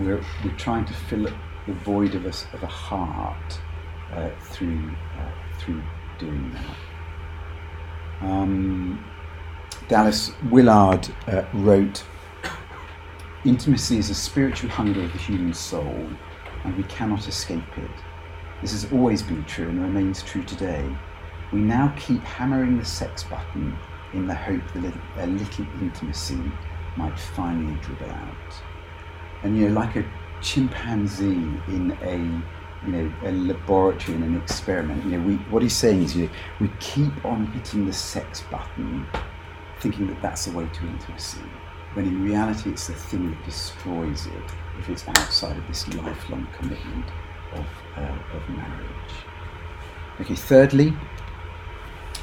we're, 0.00 0.24
we're 0.44 0.56
trying 0.56 0.84
to 0.86 0.92
fill 0.92 1.28
up 1.28 1.34
the 1.66 1.72
void 1.72 2.16
of 2.16 2.24
a, 2.26 2.28
of 2.28 2.62
a 2.64 2.66
heart 2.66 3.60
uh, 4.12 4.30
through 4.40 4.90
through 5.58 5.82
doing 6.18 6.52
that. 6.52 8.26
Um, 8.26 9.04
Dallas 9.88 10.32
Willard 10.50 11.08
uh, 11.26 11.44
wrote, 11.54 12.04
"Intimacy 13.44 13.98
is 13.98 14.10
a 14.10 14.14
spiritual 14.14 14.70
hunger 14.70 15.02
of 15.02 15.12
the 15.12 15.18
human 15.18 15.54
soul, 15.54 16.08
and 16.64 16.76
we 16.76 16.84
cannot 16.84 17.26
escape 17.26 17.78
it. 17.78 17.90
This 18.60 18.72
has 18.72 18.92
always 18.92 19.22
been 19.22 19.44
true 19.44 19.68
and 19.68 19.80
remains 19.80 20.22
true 20.22 20.44
today. 20.44 20.84
We 21.52 21.60
now 21.60 21.94
keep 21.98 22.20
hammering 22.22 22.78
the 22.78 22.84
sex 22.84 23.24
button 23.24 23.76
in 24.12 24.26
the 24.26 24.34
hope 24.34 24.62
that 24.74 24.94
a, 25.18 25.26
little 25.26 25.66
intimacy 25.80 26.40
might 26.96 27.18
finally 27.18 27.76
dribble 27.80 28.10
out. 28.10 28.54
And 29.42 29.56
you 29.56 29.68
know, 29.68 29.80
like 29.80 29.96
a 29.96 30.04
chimpanzee 30.42 31.24
in 31.68 31.96
a 32.02 32.59
you 32.86 32.92
know, 32.92 33.12
a 33.24 33.32
laboratory 33.32 34.16
and 34.16 34.24
an 34.24 34.36
experiment. 34.36 35.04
You 35.04 35.18
know, 35.18 35.26
we, 35.26 35.34
what 35.50 35.62
he's 35.62 35.76
saying 35.76 36.02
is, 36.02 36.16
you 36.16 36.24
know, 36.26 36.32
we 36.60 36.70
keep 36.80 37.24
on 37.24 37.46
hitting 37.52 37.86
the 37.86 37.92
sex 37.92 38.42
button, 38.50 39.06
thinking 39.80 40.06
that 40.06 40.20
that's 40.22 40.46
the 40.46 40.56
way 40.56 40.66
to 40.66 40.86
intimacy, 40.86 41.40
when 41.94 42.06
in 42.06 42.22
reality 42.24 42.70
it's 42.70 42.86
the 42.86 42.94
thing 42.94 43.30
that 43.30 43.44
destroys 43.44 44.26
it 44.26 44.50
if 44.78 44.88
it's 44.88 45.06
outside 45.08 45.56
of 45.56 45.66
this 45.68 45.86
lifelong 45.94 46.46
commitment 46.56 47.04
of, 47.52 47.66
uh, 47.96 48.18
of 48.34 48.48
marriage. 48.48 49.12
Okay, 50.20 50.34
thirdly, 50.34 50.94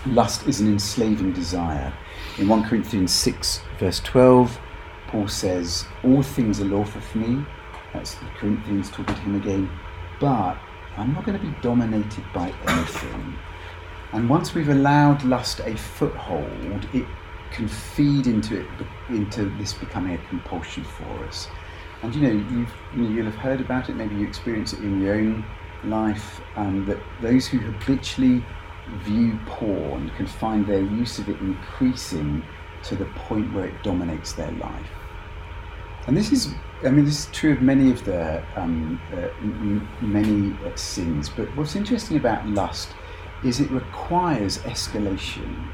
lust 0.07 0.47
is 0.47 0.59
an 0.59 0.67
enslaving 0.67 1.33
desire. 1.33 1.93
In 2.39 2.47
1 2.47 2.63
Corinthians 2.63 3.11
6, 3.11 3.61
verse 3.79 3.99
12, 3.99 4.59
Paul 5.07 5.27
says, 5.27 5.85
All 6.03 6.23
things 6.23 6.59
are 6.59 6.65
lawful 6.65 7.01
for 7.01 7.17
me. 7.19 7.45
That's 7.93 8.15
the 8.15 8.25
Corinthians 8.37 8.89
talking 8.89 9.15
to 9.15 9.21
him 9.21 9.35
again 9.35 9.69
but 10.19 10.57
I'm 10.97 11.13
not 11.13 11.25
going 11.25 11.39
to 11.39 11.45
be 11.45 11.53
dominated 11.61 12.23
by 12.33 12.53
anything. 12.67 13.35
And 14.13 14.29
once 14.29 14.53
we've 14.53 14.69
allowed 14.69 15.23
lust 15.23 15.59
a 15.59 15.75
foothold, 15.75 16.87
it 16.93 17.05
can 17.51 17.67
feed 17.67 18.27
into 18.27 18.61
it, 18.61 18.67
into 19.09 19.45
this 19.57 19.73
becoming 19.73 20.15
a 20.15 20.17
compulsion 20.29 20.83
for 20.83 21.25
us. 21.25 21.47
And 22.01 22.13
you 22.15 22.21
know, 22.21 22.29
you've, 22.29 22.73
you 22.95 23.07
you'll 23.07 23.25
have 23.25 23.35
heard 23.35 23.61
about 23.61 23.89
it. 23.89 23.95
Maybe 23.95 24.15
you 24.15 24.27
experience 24.27 24.73
it 24.73 24.79
in 24.79 25.01
your 25.01 25.15
own 25.15 25.45
life. 25.83 26.41
Um, 26.55 26.85
that 26.85 26.97
those 27.21 27.47
who 27.47 27.59
habitually 27.59 28.43
view 28.99 29.37
porn 29.45 30.09
can 30.11 30.27
find 30.27 30.65
their 30.65 30.81
use 30.81 31.19
of 31.19 31.29
it 31.29 31.39
increasing 31.39 32.43
to 32.83 32.95
the 32.95 33.05
point 33.05 33.53
where 33.53 33.65
it 33.65 33.83
dominates 33.83 34.33
their 34.33 34.51
life. 34.51 34.89
And 36.07 36.15
this 36.15 36.31
is, 36.31 36.53
I 36.83 36.89
mean, 36.89 37.05
this 37.05 37.25
is 37.25 37.31
true 37.31 37.53
of 37.53 37.61
many 37.61 37.91
of 37.91 38.05
the 38.05 38.43
um, 38.55 39.01
uh, 39.11 39.29
many 40.01 40.55
uh, 40.63 40.75
sins. 40.75 41.27
But 41.27 41.47
what's 41.55 41.75
interesting 41.75 42.17
about 42.17 42.47
lust 42.47 42.89
is 43.43 43.59
it 43.59 43.71
requires 43.71 44.59
escalation 44.59 45.71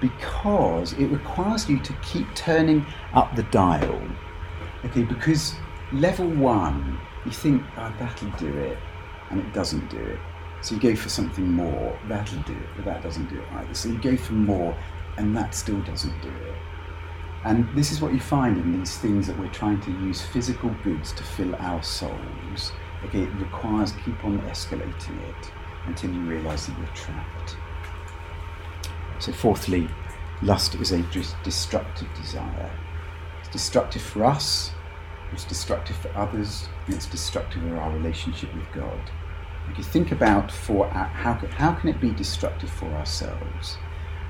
because 0.00 0.92
it 0.94 1.06
requires 1.06 1.68
you 1.68 1.78
to 1.80 1.92
keep 2.02 2.32
turning 2.34 2.86
up 3.14 3.34
the 3.36 3.42
dial. 3.44 4.00
Okay, 4.84 5.02
because 5.02 5.54
level 5.92 6.28
one, 6.28 6.98
you 7.24 7.32
think, 7.32 7.62
oh, 7.76 7.92
that'll 7.98 8.30
do 8.38 8.56
it, 8.58 8.78
and 9.30 9.40
it 9.40 9.52
doesn't 9.52 9.90
do 9.90 9.98
it. 9.98 10.18
So 10.62 10.74
you 10.74 10.80
go 10.80 10.94
for 10.94 11.08
something 11.08 11.50
more, 11.50 11.98
that'll 12.08 12.42
do 12.42 12.52
it, 12.52 12.68
but 12.76 12.84
that 12.84 13.02
doesn't 13.02 13.28
do 13.28 13.40
it 13.40 13.52
either. 13.52 13.74
So 13.74 13.88
you 13.88 13.98
go 13.98 14.16
for 14.16 14.34
more, 14.34 14.76
and 15.16 15.36
that 15.36 15.54
still 15.54 15.80
doesn't 15.82 16.20
do 16.22 16.28
it. 16.28 16.54
And 17.44 17.66
this 17.74 17.90
is 17.90 18.02
what 18.02 18.12
you 18.12 18.20
find 18.20 18.58
in 18.58 18.78
these 18.78 18.98
things 18.98 19.26
that 19.26 19.38
we're 19.38 19.48
trying 19.48 19.80
to 19.82 19.90
use 19.90 20.20
physical 20.20 20.70
goods 20.84 21.12
to 21.12 21.22
fill 21.22 21.54
our 21.56 21.82
souls. 21.82 22.72
Okay, 23.04 23.22
it 23.22 23.34
requires 23.36 23.92
keep 24.04 24.22
on 24.24 24.38
escalating 24.40 25.18
it 25.28 25.52
until 25.86 26.12
you 26.12 26.20
realize 26.20 26.66
that 26.66 26.76
you're 26.78 26.86
trapped. 26.88 27.56
So, 29.18 29.32
fourthly, 29.32 29.88
lust 30.42 30.74
is 30.74 30.92
a 30.92 31.02
destructive 31.42 32.08
desire. 32.14 32.70
It's 33.40 33.48
destructive 33.48 34.02
for 34.02 34.24
us, 34.24 34.72
it's 35.32 35.44
destructive 35.44 35.96
for 35.96 36.14
others, 36.16 36.68
and 36.86 36.94
it's 36.94 37.06
destructive 37.06 37.64
of 37.64 37.78
our 37.78 37.90
relationship 37.90 38.54
with 38.54 38.70
God. 38.72 39.10
If 39.70 39.78
you 39.78 39.84
think 39.84 40.12
about 40.12 40.50
for 40.50 40.86
our, 40.88 41.06
how, 41.06 41.34
how 41.34 41.72
can 41.72 41.88
it 41.88 42.00
be 42.00 42.10
destructive 42.10 42.70
for 42.70 42.86
ourselves? 42.86 43.78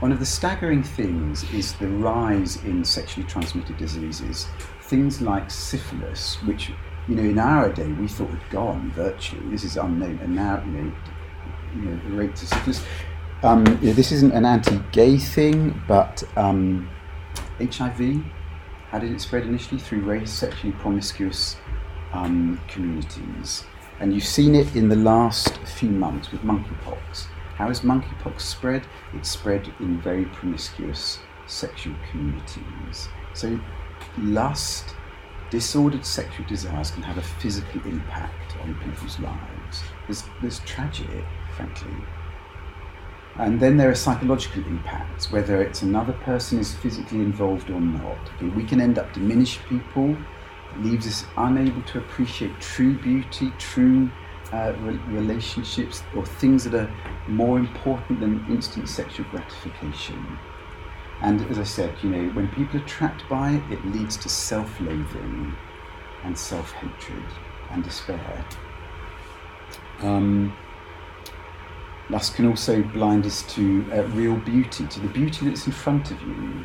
One 0.00 0.12
of 0.12 0.18
the 0.18 0.24
staggering 0.24 0.82
things 0.82 1.44
is 1.52 1.74
the 1.74 1.86
rise 1.86 2.56
in 2.64 2.82
sexually 2.82 3.28
transmitted 3.28 3.76
diseases, 3.76 4.48
things 4.80 5.20
like 5.20 5.50
syphilis, 5.50 6.42
which 6.44 6.70
you 7.06 7.16
know 7.16 7.22
in 7.22 7.38
our 7.38 7.70
day 7.70 7.86
we 7.86 8.08
thought 8.08 8.30
had 8.30 8.48
gone 8.48 8.90
virtually. 8.92 9.46
This 9.50 9.62
is 9.62 9.76
unknown, 9.76 10.18
and 10.22 10.34
now 10.34 10.62
you 10.64 10.72
know, 10.72 10.92
you 11.74 11.82
know 11.82 12.00
the 12.08 12.16
rates 12.16 12.42
of 12.42 12.48
syphilis. 12.48 12.82
Um, 13.42 13.78
yeah, 13.82 13.92
this 13.92 14.10
isn't 14.10 14.32
an 14.32 14.46
anti-gay 14.46 15.18
thing, 15.18 15.78
but 15.86 16.22
um, 16.34 16.88
HIV. 17.58 18.24
How 18.88 19.00
did 19.00 19.12
it 19.12 19.20
spread 19.20 19.42
initially 19.42 19.80
through 19.80 20.00
race 20.00 20.32
sexually 20.32 20.72
promiscuous 20.72 21.56
um, 22.14 22.58
communities? 22.68 23.64
And 23.98 24.14
you've 24.14 24.24
seen 24.24 24.54
it 24.54 24.74
in 24.74 24.88
the 24.88 24.96
last 24.96 25.58
few 25.58 25.90
months 25.90 26.32
with 26.32 26.40
monkeypox. 26.40 27.26
How 27.60 27.68
has 27.68 27.82
monkeypox 27.82 28.40
spread? 28.40 28.86
It 29.14 29.26
spread 29.26 29.70
in 29.80 30.00
very 30.00 30.24
promiscuous 30.24 31.18
sexual 31.46 31.94
communities. 32.10 33.10
So, 33.34 33.60
lust, 34.16 34.94
disordered 35.50 36.06
sexual 36.06 36.46
desires 36.46 36.90
can 36.90 37.02
have 37.02 37.18
a 37.18 37.22
physical 37.22 37.82
impact 37.84 38.56
on 38.62 38.74
people's 38.76 39.20
lives. 39.20 39.82
There's, 40.06 40.24
there's 40.40 40.60
tragic, 40.60 41.26
frankly. 41.54 41.92
And 43.36 43.60
then 43.60 43.76
there 43.76 43.90
are 43.90 43.94
psychological 43.94 44.64
impacts, 44.64 45.30
whether 45.30 45.60
it's 45.60 45.82
another 45.82 46.14
person 46.14 46.60
is 46.60 46.72
physically 46.72 47.18
involved 47.18 47.68
or 47.68 47.78
not. 47.82 48.16
We 48.56 48.64
can 48.64 48.80
end 48.80 48.98
up 48.98 49.12
diminished 49.12 49.60
people, 49.68 50.16
leaves 50.78 51.06
us 51.06 51.26
unable 51.36 51.82
to 51.82 51.98
appreciate 51.98 52.58
true 52.58 52.96
beauty, 52.96 53.52
true 53.58 54.10
uh, 54.52 54.72
re- 54.80 55.00
relationships, 55.08 56.02
or 56.16 56.24
things 56.26 56.64
that 56.64 56.74
are 56.74 56.90
more 57.28 57.58
important 57.58 58.20
than 58.20 58.44
instant 58.48 58.88
sexual 58.88 59.26
gratification. 59.30 60.38
And 61.22 61.40
as 61.50 61.58
I 61.58 61.64
said, 61.64 61.94
you 62.02 62.10
know, 62.10 62.30
when 62.30 62.48
people 62.48 62.80
are 62.80 62.84
trapped 62.86 63.28
by 63.28 63.50
it, 63.52 63.72
it 63.72 63.84
leads 63.86 64.16
to 64.18 64.28
self 64.28 64.80
loathing 64.80 65.54
and 66.24 66.36
self 66.36 66.72
hatred 66.72 67.24
and 67.70 67.84
despair. 67.84 68.44
Um, 70.00 70.56
lust 72.08 72.34
can 72.34 72.46
also 72.46 72.82
blind 72.82 73.26
us 73.26 73.42
to 73.54 73.86
uh, 73.92 74.02
real 74.08 74.36
beauty, 74.36 74.86
to 74.86 75.00
the 75.00 75.08
beauty 75.08 75.46
that's 75.46 75.66
in 75.66 75.72
front 75.72 76.10
of 76.10 76.20
you. 76.22 76.64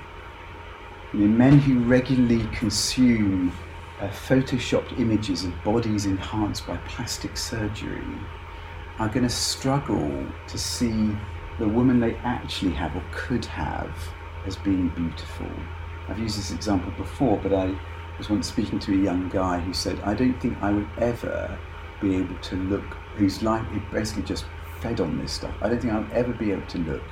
you 1.14 1.20
know, 1.20 1.28
men 1.28 1.60
who 1.60 1.80
regularly 1.80 2.48
consume 2.54 3.52
uh, 4.02 4.08
photoshopped 4.08 5.00
images 5.00 5.46
of 5.46 5.64
bodies 5.64 6.06
enhanced 6.06 6.68
by 6.68 6.78
plastic 6.78 7.38
surgery 7.38 8.04
are 9.00 9.10
going 9.10 9.24
to 9.24 9.30
struggle 9.30 10.26
to 10.48 10.58
see 10.58 11.16
the 11.60 11.68
woman 11.68 12.00
they 12.00 12.16
actually 12.18 12.72
have 12.72 12.96
or 12.96 13.04
could 13.12 13.46
have 13.46 13.96
as 14.46 14.56
being 14.58 14.90
beautiful. 14.90 15.50
I've 16.08 16.20
used 16.20 16.38
this 16.38 16.52
example 16.52 16.92
before, 16.92 17.38
but 17.42 17.54
I 17.54 17.76
was 18.18 18.30
once 18.30 18.48
speaking 18.48 18.80
to 18.80 18.94
a 18.94 18.98
young 18.98 19.30
guy 19.30 19.60
who 19.60 19.74
said, 19.74 20.00
I 20.02 20.14
don't 20.14 20.40
think 20.40 20.62
I 20.62 20.72
would 20.72 20.88
ever 20.98 21.58
be 22.02 22.16
able 22.18 22.38
to 22.38 22.56
look, 22.56 22.84
whose 23.16 23.42
life 23.42 23.66
is 23.74 23.82
basically 23.92 24.24
just 24.24 24.46
fed 24.82 25.00
on 25.00 25.18
this 25.18 25.32
stuff. 25.32 25.54
I 25.62 25.70
don't 25.70 25.82
think 25.82 25.94
I'll 25.94 26.08
ever 26.12 26.34
be 26.34 26.52
able 26.52 26.68
to 26.68 26.78
look 26.80 27.04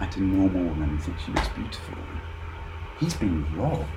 at 0.00 0.16
a 0.16 0.22
normal 0.22 0.62
woman 0.64 0.90
and 0.90 1.02
think 1.02 1.18
she 1.18 1.32
looks 1.32 1.48
beautiful. 1.48 1.96
He's 3.00 3.14
been 3.14 3.44
robbed. 3.56 3.88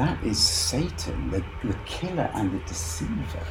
That 0.00 0.24
is 0.24 0.38
Satan, 0.38 1.30
the, 1.30 1.44
the 1.62 1.76
killer 1.84 2.30
and 2.32 2.50
the 2.54 2.58
deceiver. 2.64 3.44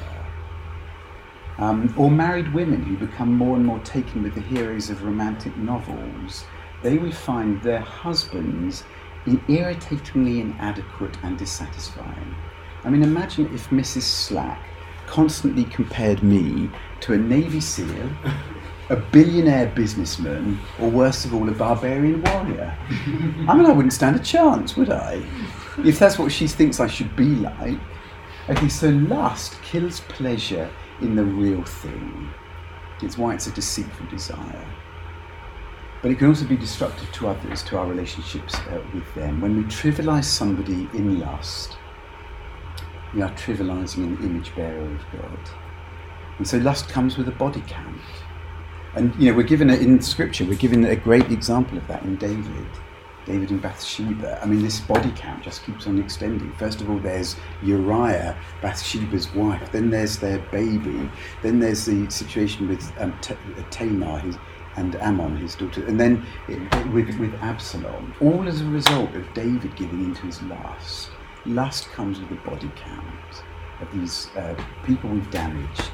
Um, 1.60 1.94
or 1.96 2.10
married 2.10 2.52
women 2.56 2.82
who 2.82 2.98
become 2.98 3.32
more 3.32 3.56
and 3.56 3.64
more 3.64 3.78
taken 3.82 4.24
with 4.24 4.34
the 4.34 4.42
heroes 4.42 4.90
of 4.90 5.04
romantic 5.04 5.56
novels. 5.58 6.46
They 6.82 6.98
will 6.98 7.12
find 7.12 7.62
their 7.62 7.82
husbands 7.82 8.84
irritatingly 9.48 10.42
inadequate 10.42 11.20
and 11.22 11.38
dissatisfying. 11.38 12.36
I 12.84 12.90
mean, 12.90 13.04
imagine 13.04 13.54
if 13.54 13.70
Mrs. 13.70 14.02
Slack 14.02 14.60
constantly 15.06 15.66
compared 15.66 16.24
me 16.24 16.72
to 17.02 17.14
a 17.14 17.18
Navy 17.20 17.62
SEAL, 17.62 18.10
a 18.90 18.96
billionaire 18.96 19.68
businessman, 19.68 20.60
or 20.80 20.90
worst 20.90 21.26
of 21.26 21.36
all, 21.36 21.48
a 21.48 21.52
barbarian 21.52 22.24
warrior. 22.24 22.76
I 23.48 23.54
mean, 23.54 23.68
I 23.68 23.72
wouldn't 23.72 23.94
stand 23.94 24.16
a 24.16 24.20
chance, 24.20 24.76
would 24.76 24.90
I? 24.90 25.24
If 25.86 26.00
that's 26.00 26.20
what 26.20 26.32
she 26.32 26.48
thinks 26.48 26.80
I 26.80 26.88
should 26.88 27.15
be 27.15 27.36
like. 27.36 27.80
Okay, 28.50 28.70
so 28.70 28.89
lust 28.89 29.62
kills 29.62 30.00
pleasure 30.02 30.70
in 31.02 31.15
the 31.15 31.24
real 31.24 31.63
thing. 31.63 32.30
It's 33.02 33.18
why 33.18 33.36
it's 33.36 33.48
a 33.48 33.52
deceitful 33.52 34.08
desire. 34.08 34.68
But 36.02 36.12
it 36.12 36.18
can 36.18 36.28
also 36.28 36.46
be 36.46 36.58
destructive 36.58 37.12
to 37.12 37.28
others, 37.28 37.62
to 37.63 37.78
our 37.78 37.86
relationships 37.86 38.56
uh, 38.56 38.82
with 38.94 39.13
them. 39.15 39.42
When 39.42 39.56
we 39.58 39.63
trivialize 39.63 40.26
somebody 40.26 40.88
in 40.94 41.20
lust, 41.20 41.78
we 43.13 43.22
are 43.22 43.32
trivializing 43.32 44.04
an 44.04 44.18
image 44.24 44.56
bearer 44.56 44.96
of 44.96 45.06
God. 45.12 45.39
And 46.38 46.48
so 46.48 46.58
lust 46.58 46.89
comes 46.89 47.18
with 47.18 47.28
a 47.28 47.32
body 47.32 47.63
count. 47.68 48.02
And 48.96 49.13
you 49.15 49.30
know, 49.30 49.38
we're 49.38 49.44
given 49.44 49.70
it 49.70 49.82
in 49.82 50.02
scripture, 50.02 50.46
we're 50.46 50.56
given 50.56 50.86
a 50.86 50.96
great 50.96 51.32
example 51.32 51.78
of 51.78 51.88
that 51.88 52.04
in 52.04 52.15
David. 52.15 52.68
David 53.30 53.52
and 53.52 53.62
Bathsheba. 53.62 54.39
I 54.42 54.48
mean, 54.48 54.63
this 54.63 54.80
body 54.80 55.13
count 55.15 55.44
just 55.44 55.63
keeps 55.63 55.86
on 55.86 56.00
extending. 56.00 56.52
First 56.54 56.82
of 56.82 56.89
all, 56.89 56.98
there's 56.98 57.36
Uriah, 57.62 58.36
Bathsheba's 58.60 59.32
wife. 59.36 59.72
Then 59.72 59.92
there's 59.92 60.18
their 60.18 60.39
baby. 60.52 61.12
Then 61.44 61.60
there's 61.60 61.86
the 61.86 62.10
situation 62.10 62.68
with 62.68 62.92
um, 63.00 63.15
T- 63.22 63.36
Tamar 63.70 64.18
his, 64.18 64.36
and 64.78 64.96
Amnon, 64.96 65.38
his 65.38 65.54
daughter. 65.54 65.86
And 65.86 66.00
then 66.00 66.26
it, 66.48 66.60
with, 66.88 67.20
with 67.20 67.36
Absalom. 67.36 68.15
All 68.20 68.48
as 68.48 68.62
a 68.62 68.65
result 68.65 69.13
of 69.13 69.32
David 69.36 69.76
giving 69.76 70.06
into 70.06 70.26
his 70.26 70.42
lust. 70.42 71.12
Lust 71.46 71.92
comes 71.92 72.20
with 72.20 72.32
a 72.32 72.50
body 72.50 72.72
count 72.76 73.44
of 73.80 73.92
these 73.94 74.30
uh, 74.38 74.56
people 74.86 75.08
we've 75.12 75.30
damaged. 75.30 75.92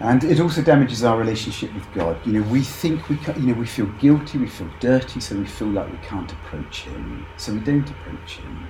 And 0.00 0.24
it 0.24 0.40
also 0.40 0.62
damages 0.62 1.04
our 1.04 1.18
relationship 1.18 1.74
with 1.74 1.92
God. 1.92 2.18
You 2.26 2.32
know, 2.32 2.48
we 2.48 2.62
think 2.62 3.06
we, 3.10 3.18
you 3.36 3.48
know, 3.48 3.52
we 3.52 3.66
feel 3.66 3.86
guilty, 4.00 4.38
we 4.38 4.46
feel 4.46 4.70
dirty, 4.80 5.20
so 5.20 5.36
we 5.36 5.44
feel 5.44 5.68
like 5.68 5.92
we 5.92 5.98
can't 5.98 6.32
approach 6.32 6.84
Him, 6.84 7.26
so 7.36 7.52
we 7.52 7.60
don't 7.60 7.88
approach 7.88 8.38
Him. 8.38 8.66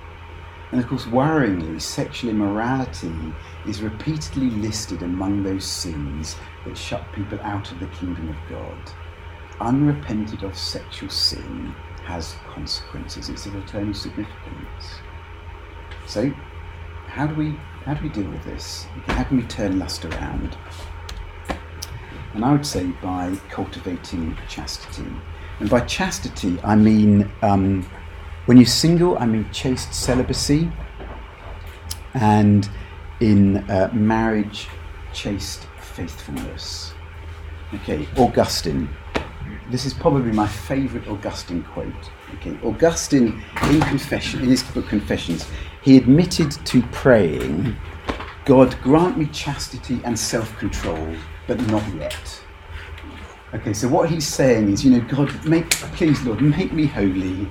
And 0.71 0.81
of 0.81 0.89
course, 0.89 1.05
worryingly, 1.05 1.81
sexual 1.81 2.31
immorality 2.31 3.13
is 3.65 3.81
repeatedly 3.81 4.49
listed 4.49 5.03
among 5.03 5.43
those 5.43 5.63
sins 5.63 6.35
that 6.65 6.77
shut 6.77 7.09
people 7.13 7.39
out 7.43 7.71
of 7.71 7.79
the 7.79 7.87
kingdom 7.87 8.27
of 8.27 8.35
God. 8.49 8.91
Unrepented 9.61 10.43
of 10.43 10.57
sexual 10.57 11.09
sin 11.09 11.73
has 12.03 12.35
consequences. 12.53 13.29
It's 13.29 13.45
of 13.45 13.55
eternal 13.55 13.93
significance. 13.93 14.99
So, 16.07 16.29
how 17.07 17.27
do 17.27 17.35
we 17.35 17.57
how 17.85 17.93
do 17.93 18.03
we 18.03 18.09
deal 18.09 18.29
with 18.29 18.43
this? 18.43 18.85
How 19.07 19.23
can 19.23 19.37
we 19.37 19.43
turn 19.43 19.79
lust 19.79 20.03
around? 20.05 20.57
And 22.33 22.45
I 22.45 22.51
would 22.51 22.65
say 22.65 22.87
by 23.01 23.35
cultivating 23.49 24.37
chastity. 24.47 25.07
And 25.59 25.69
by 25.69 25.81
chastity, 25.81 26.59
I 26.63 26.75
mean, 26.75 27.29
um, 27.41 27.89
when 28.45 28.57
you're 28.57 28.65
single, 28.65 29.17
I 29.17 29.25
mean 29.25 29.49
chaste 29.51 29.93
celibacy. 29.93 30.71
And 32.13 32.69
in 33.19 33.57
uh, 33.69 33.89
marriage, 33.93 34.67
chaste 35.13 35.67
faithfulness. 35.79 36.93
Okay, 37.73 38.07
Augustine. 38.17 38.89
This 39.69 39.85
is 39.85 39.93
probably 39.93 40.31
my 40.31 40.47
favourite 40.47 41.07
Augustine 41.07 41.63
quote. 41.63 42.11
Okay, 42.35 42.57
Augustine, 42.63 43.41
in 43.63 43.81
confession, 43.81 44.41
in 44.41 44.49
his 44.49 44.63
book 44.63 44.87
Confessions, 44.87 45.47
he 45.81 45.97
admitted 45.97 46.51
to 46.51 46.81
praying, 46.91 47.75
God 48.45 48.75
grant 48.81 49.17
me 49.17 49.27
chastity 49.27 50.01
and 50.03 50.17
self-control 50.17 51.15
but 51.47 51.59
not 51.67 51.83
yet. 51.95 52.41
Okay, 53.53 53.73
so 53.73 53.87
what 53.87 54.09
he's 54.09 54.27
saying 54.27 54.71
is, 54.71 54.85
you 54.85 54.91
know, 54.91 55.05
God, 55.07 55.45
make, 55.45 55.69
please, 55.69 56.21
Lord, 56.23 56.41
make 56.41 56.71
me 56.71 56.85
holy. 56.85 57.49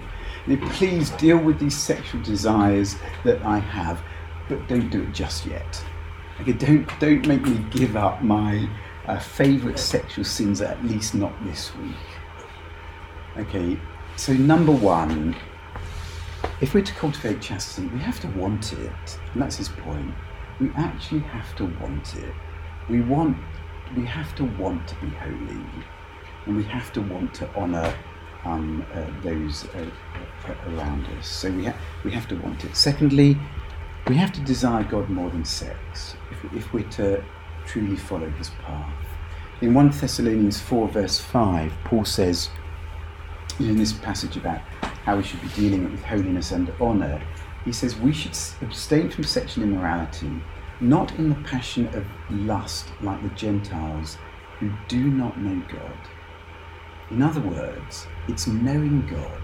Please 0.73 1.11
deal 1.11 1.37
with 1.37 1.61
these 1.61 1.77
sexual 1.77 2.23
desires 2.23 2.97
that 3.25 3.43
I 3.45 3.59
have, 3.59 4.03
but 4.49 4.67
don't 4.67 4.89
do 4.89 5.03
it 5.03 5.13
just 5.13 5.45
yet. 5.47 5.85
Okay, 6.41 6.55
don't 6.55 6.89
don't 6.99 7.27
make 7.27 7.43
me 7.43 7.65
give 7.71 7.97
up 7.97 8.23
my 8.23 8.67
uh, 9.07 9.19
favourite 9.19 9.79
sexual 9.79 10.25
sins, 10.25 10.63
at 10.63 10.83
least 10.85 11.15
not 11.15 11.33
this 11.45 11.77
week. 11.77 11.95
Okay, 13.37 13.79
so 14.17 14.33
number 14.33 14.73
one, 14.73 15.37
if 16.63 16.73
we're 16.75 16.83
to 16.83 16.95
cultivate 16.95 17.43
chastity, 17.43 17.89
we 17.89 17.99
have 18.01 18.21
to 18.21 18.29
want 18.29 18.73
it, 18.73 19.19
and 19.33 19.43
that's 19.43 19.57
his 19.57 19.69
point. 19.69 20.15
We 20.59 20.71
actually 20.77 21.21
have 21.21 21.55
to 21.57 21.67
want 21.67 22.17
it. 22.17 22.35
We 22.89 23.03
want 23.03 23.37
we 23.97 24.05
have 24.07 24.35
to 24.37 24.45
want 24.45 24.87
to 24.89 24.95
be 24.97 25.09
holy, 25.09 25.65
and 26.47 26.57
we 26.57 26.65
have 26.65 26.93
to 26.93 27.01
want 27.03 27.35
to 27.35 27.55
honour 27.55 27.93
um, 28.45 28.85
uh, 28.95 29.05
those 29.23 29.67
uh, 29.75 29.91
around 30.69 31.07
us. 31.19 31.29
So 31.29 31.51
we, 31.51 31.67
ha- 31.67 31.77
we 32.05 32.11
have 32.13 32.29
to 32.29 32.37
want 32.37 32.65
it. 32.65 32.75
Secondly, 32.77 33.37
We 34.09 34.17
have 34.17 34.33
to 34.33 34.41
desire 34.41 34.83
God 34.83 35.09
more 35.09 35.31
than 35.31 35.45
sex 35.45 36.17
if, 36.31 36.53
if 36.55 36.73
we're 36.73 36.89
to 36.91 37.23
truly 37.67 37.97
follow 37.97 38.29
his 38.31 38.51
path. 38.65 38.93
In 39.61 39.75
1 39.75 39.91
Thessalonians 39.91 40.59
4, 40.61 40.89
verse 40.89 41.21
5, 41.21 41.73
Paul 41.85 42.05
says, 42.05 42.49
in 43.61 43.77
this 43.77 43.93
passage 43.93 44.37
about 44.37 44.61
how 45.05 45.17
we 45.19 45.23
should 45.23 45.41
be 45.43 45.49
dealing 45.49 45.91
with 45.91 46.03
holiness 46.03 46.51
and 46.51 46.73
honour, 46.81 47.23
he 47.65 47.73
says 47.73 47.95
we 47.97 48.13
should 48.13 48.37
abstain 48.63 49.11
from 49.11 49.25
sexual 49.25 49.65
immorality, 49.65 50.31
not 50.81 51.13
in 51.19 51.29
the 51.29 51.49
passion 51.49 51.87
of 51.95 52.07
lust 52.31 52.89
like 53.03 53.23
the 53.23 53.29
Gentiles 53.31 54.17
who 54.59 54.71
do 54.89 55.11
not 55.11 55.39
know 55.39 55.63
God. 55.71 55.99
In 57.11 57.23
other 57.23 57.41
words, 57.41 58.07
it's 58.29 58.47
knowing 58.47 59.07
God. 59.07 59.43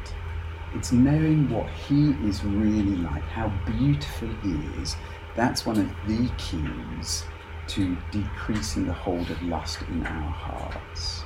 It's 0.74 0.92
knowing 0.92 1.48
what 1.50 1.68
He 1.70 2.10
is 2.26 2.44
really 2.44 2.96
like, 2.96 3.22
how 3.24 3.48
beautiful 3.66 4.28
He 4.42 4.52
is. 4.80 4.96
That's 5.34 5.66
one 5.66 5.78
of 5.78 5.90
the 6.06 6.30
keys 6.38 7.24
to 7.68 7.96
decreasing 8.10 8.86
the 8.86 8.92
hold 8.92 9.30
of 9.30 9.42
lust 9.42 9.82
in 9.88 10.06
our 10.06 10.30
hearts. 10.30 11.24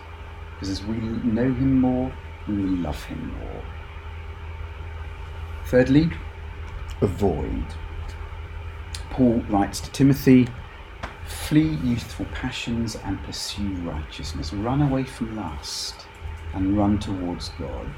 Because 0.55 0.70
as 0.70 0.85
we 0.85 0.96
know 0.96 1.53
Him 1.53 1.81
more, 1.81 2.12
we 2.49 2.55
love 2.55 3.03
Him 3.05 3.35
more. 3.38 3.62
Thirdly, 5.66 6.11
avoid. 7.01 7.64
Paul 9.11 9.42
writes 9.49 9.81
to 9.81 9.90
Timothy 9.90 10.49
flee 11.27 11.79
youthful 11.85 12.27
passions 12.33 12.96
and 13.05 13.23
pursue 13.25 13.75
righteousness. 13.77 14.53
Run 14.53 14.83
away 14.83 15.05
from 15.05 15.37
lust 15.37 16.07
and 16.55 16.77
run 16.77 16.99
towards 16.99 17.51
God. 17.51 17.88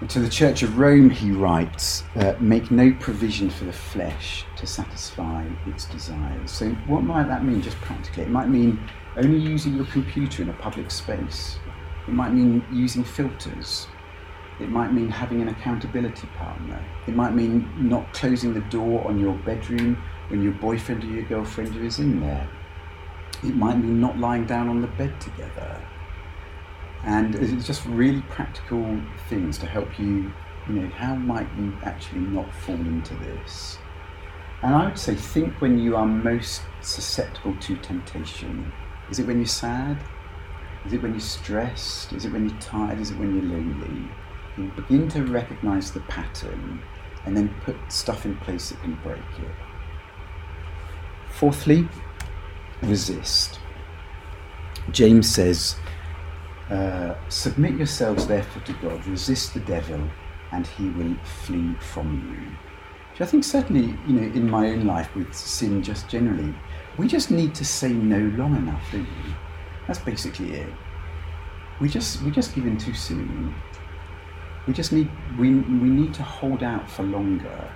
And 0.00 0.08
to 0.10 0.20
the 0.20 0.30
Church 0.30 0.62
of 0.62 0.78
Rome, 0.78 1.10
he 1.10 1.30
writes, 1.30 2.04
uh, 2.16 2.34
make 2.40 2.70
no 2.70 2.90
provision 3.00 3.50
for 3.50 3.64
the 3.64 3.72
flesh 3.72 4.46
to 4.56 4.66
satisfy 4.66 5.46
its 5.66 5.84
desires. 5.84 6.50
So, 6.50 6.70
what 6.86 7.02
might 7.02 7.28
that 7.28 7.44
mean 7.44 7.60
just 7.60 7.76
practically? 7.78 8.22
It 8.22 8.30
might 8.30 8.48
mean 8.48 8.80
only 9.16 9.38
using 9.38 9.74
your 9.74 9.84
computer 9.86 10.42
in 10.42 10.48
a 10.48 10.54
public 10.54 10.90
space, 10.90 11.58
it 12.08 12.14
might 12.14 12.32
mean 12.32 12.64
using 12.72 13.04
filters. 13.04 13.86
It 14.60 14.68
might 14.68 14.92
mean 14.92 15.08
having 15.08 15.40
an 15.40 15.48
accountability 15.48 16.26
partner. 16.36 16.84
It 17.06 17.16
might 17.16 17.34
mean 17.34 17.68
not 17.76 18.12
closing 18.12 18.52
the 18.52 18.60
door 18.60 19.06
on 19.06 19.18
your 19.18 19.34
bedroom 19.38 20.02
when 20.28 20.42
your 20.42 20.52
boyfriend 20.52 21.02
or 21.02 21.06
your 21.06 21.24
girlfriend 21.24 21.74
is 21.76 21.98
in 21.98 22.20
there. 22.20 22.48
It 23.42 23.56
might 23.56 23.78
mean 23.78 24.00
not 24.00 24.18
lying 24.18 24.44
down 24.44 24.68
on 24.68 24.82
the 24.82 24.86
bed 24.88 25.18
together. 25.20 25.80
And 27.04 27.34
it's 27.34 27.66
just 27.66 27.86
really 27.86 28.20
practical 28.28 29.00
things 29.30 29.56
to 29.58 29.66
help 29.66 29.98
you, 29.98 30.30
you 30.68 30.74
know, 30.74 30.88
how 30.90 31.14
might 31.14 31.48
you 31.56 31.72
actually 31.82 32.20
not 32.20 32.52
fall 32.52 32.74
into 32.74 33.14
this? 33.14 33.78
And 34.62 34.74
I 34.74 34.84
would 34.84 34.98
say, 34.98 35.14
think 35.14 35.62
when 35.62 35.78
you 35.78 35.96
are 35.96 36.04
most 36.04 36.62
susceptible 36.82 37.56
to 37.60 37.76
temptation. 37.76 38.70
Is 39.10 39.18
it 39.18 39.26
when 39.26 39.38
you're 39.38 39.46
sad? 39.46 39.96
Is 40.84 40.92
it 40.92 41.02
when 41.02 41.12
you're 41.12 41.20
stressed? 41.20 42.12
Is 42.12 42.26
it 42.26 42.32
when 42.32 42.48
you're 42.48 42.58
tired? 42.58 43.00
Is 43.00 43.10
it 43.10 43.18
when 43.18 43.34
you're 43.34 43.44
lonely? 43.44 44.10
You 44.56 44.70
begin 44.76 45.08
to 45.10 45.24
recognize 45.24 45.90
the 45.92 46.00
pattern 46.00 46.82
and 47.24 47.36
then 47.36 47.54
put 47.64 47.76
stuff 47.88 48.24
in 48.24 48.36
place 48.36 48.70
that 48.70 48.80
can 48.82 48.94
break 49.02 49.18
it. 49.18 49.54
Fourthly, 51.30 51.88
resist. 52.82 53.60
James 54.90 55.28
says, 55.32 55.76
uh, 56.70 57.14
Submit 57.28 57.74
yourselves 57.74 58.26
therefore 58.26 58.62
to 58.62 58.72
God, 58.74 59.06
resist 59.06 59.54
the 59.54 59.60
devil, 59.60 60.00
and 60.52 60.66
he 60.66 60.88
will 60.90 61.14
flee 61.44 61.74
from 61.80 62.28
you. 62.30 62.56
Which 63.10 63.20
I 63.20 63.26
think 63.26 63.44
certainly, 63.44 63.98
you 64.06 64.14
know, 64.14 64.34
in 64.34 64.48
my 64.48 64.70
own 64.70 64.86
life 64.86 65.14
with 65.14 65.34
sin 65.34 65.82
just 65.82 66.08
generally, 66.08 66.54
we 66.96 67.06
just 67.08 67.30
need 67.30 67.54
to 67.56 67.64
say 67.64 67.92
no 67.92 68.18
long 68.36 68.56
enough, 68.56 68.82
don't 68.92 69.02
we? 69.02 69.34
That's 69.86 69.98
basically 69.98 70.52
it. 70.52 70.72
We 71.80 71.88
just 71.88 72.22
we 72.22 72.30
just 72.30 72.54
give 72.54 72.66
in 72.66 72.76
too 72.76 72.94
soon. 72.94 73.54
We 74.70 74.74
just 74.74 74.92
need 74.92 75.10
we 75.36 75.52
we 75.52 75.90
need 75.90 76.14
to 76.14 76.22
hold 76.22 76.62
out 76.62 76.88
for 76.88 77.02
longer. 77.02 77.72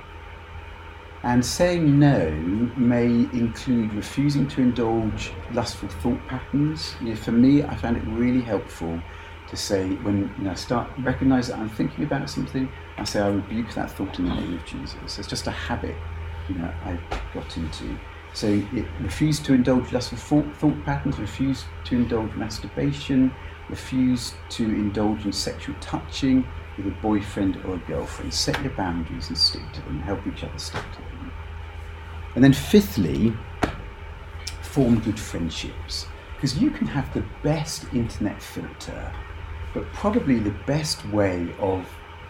And 1.25 1.45
saying 1.45 1.99
no 1.99 2.31
may 2.77 3.07
include 3.33 3.93
refusing 3.95 4.47
to 4.51 4.61
indulge 4.63 5.33
lustful 5.53 5.89
thought 5.89 6.25
patterns. 6.29 6.95
You 7.01 7.09
know, 7.09 7.17
for 7.17 7.33
me, 7.33 7.65
I 7.65 7.75
found 7.75 7.97
it 7.97 8.05
really 8.07 8.43
helpful 8.43 9.01
to 9.49 9.57
say 9.57 9.89
when 10.05 10.33
you 10.39 10.45
know, 10.45 10.53
I 10.53 10.55
start 10.55 10.89
recognize 11.01 11.49
that 11.49 11.59
I'm 11.59 11.69
thinking 11.69 12.05
about 12.05 12.31
something, 12.31 12.71
I 12.97 13.03
say 13.03 13.19
I 13.19 13.27
rebuke 13.27 13.75
that 13.75 13.91
thought 13.91 14.17
in 14.21 14.27
the 14.27 14.35
name 14.37 14.55
of 14.55 14.65
Jesus. 14.65 15.19
It's 15.19 15.27
just 15.27 15.49
a 15.49 15.51
habit, 15.51 15.97
you 16.49 16.55
know, 16.55 16.73
I've 16.85 17.01
got 17.35 17.57
into. 17.57 17.99
So 18.35 18.47
it 18.73 18.87
refuse 19.01 19.41
to 19.41 19.53
indulge 19.55 19.93
lustful 19.93 20.19
thought, 20.19 20.57
thought 20.59 20.85
patterns, 20.85 21.19
refuse 21.19 21.65
to 21.87 21.97
indulge 21.97 22.33
masturbation, 22.37 23.35
refuse 23.69 24.35
to 24.51 24.65
indulge 24.65 25.25
in 25.25 25.33
sexual 25.33 25.75
touching 25.81 26.47
with 26.77 26.87
a 26.87 26.97
boyfriend 27.03 27.57
or 27.65 27.75
a 27.75 27.79
girlfriend. 27.79 28.33
Set 28.33 28.61
your 28.63 28.73
boundaries 28.73 29.29
and 29.29 29.39
stick 29.39 29.63
to 29.73 29.81
them. 29.83 30.01
Help 30.01 30.27
each 30.27 30.45
other 30.45 30.59
stick 30.59 30.83
to 30.93 30.99
them. 30.99 31.33
And 32.35 32.43
then 32.43 32.53
fifthly, 32.53 33.33
form 34.63 34.99
good 35.01 35.19
friendships. 35.19 36.07
Because 36.35 36.59
you 36.59 36.71
can 36.71 36.87
have 36.87 37.13
the 37.15 37.25
best 37.43 37.87
internet 37.95 38.43
filter, 38.43 39.13
but 39.73 39.91
probably 39.93 40.39
the 40.39 40.55
best 40.67 41.07
way 41.09 41.49
of 41.59 41.87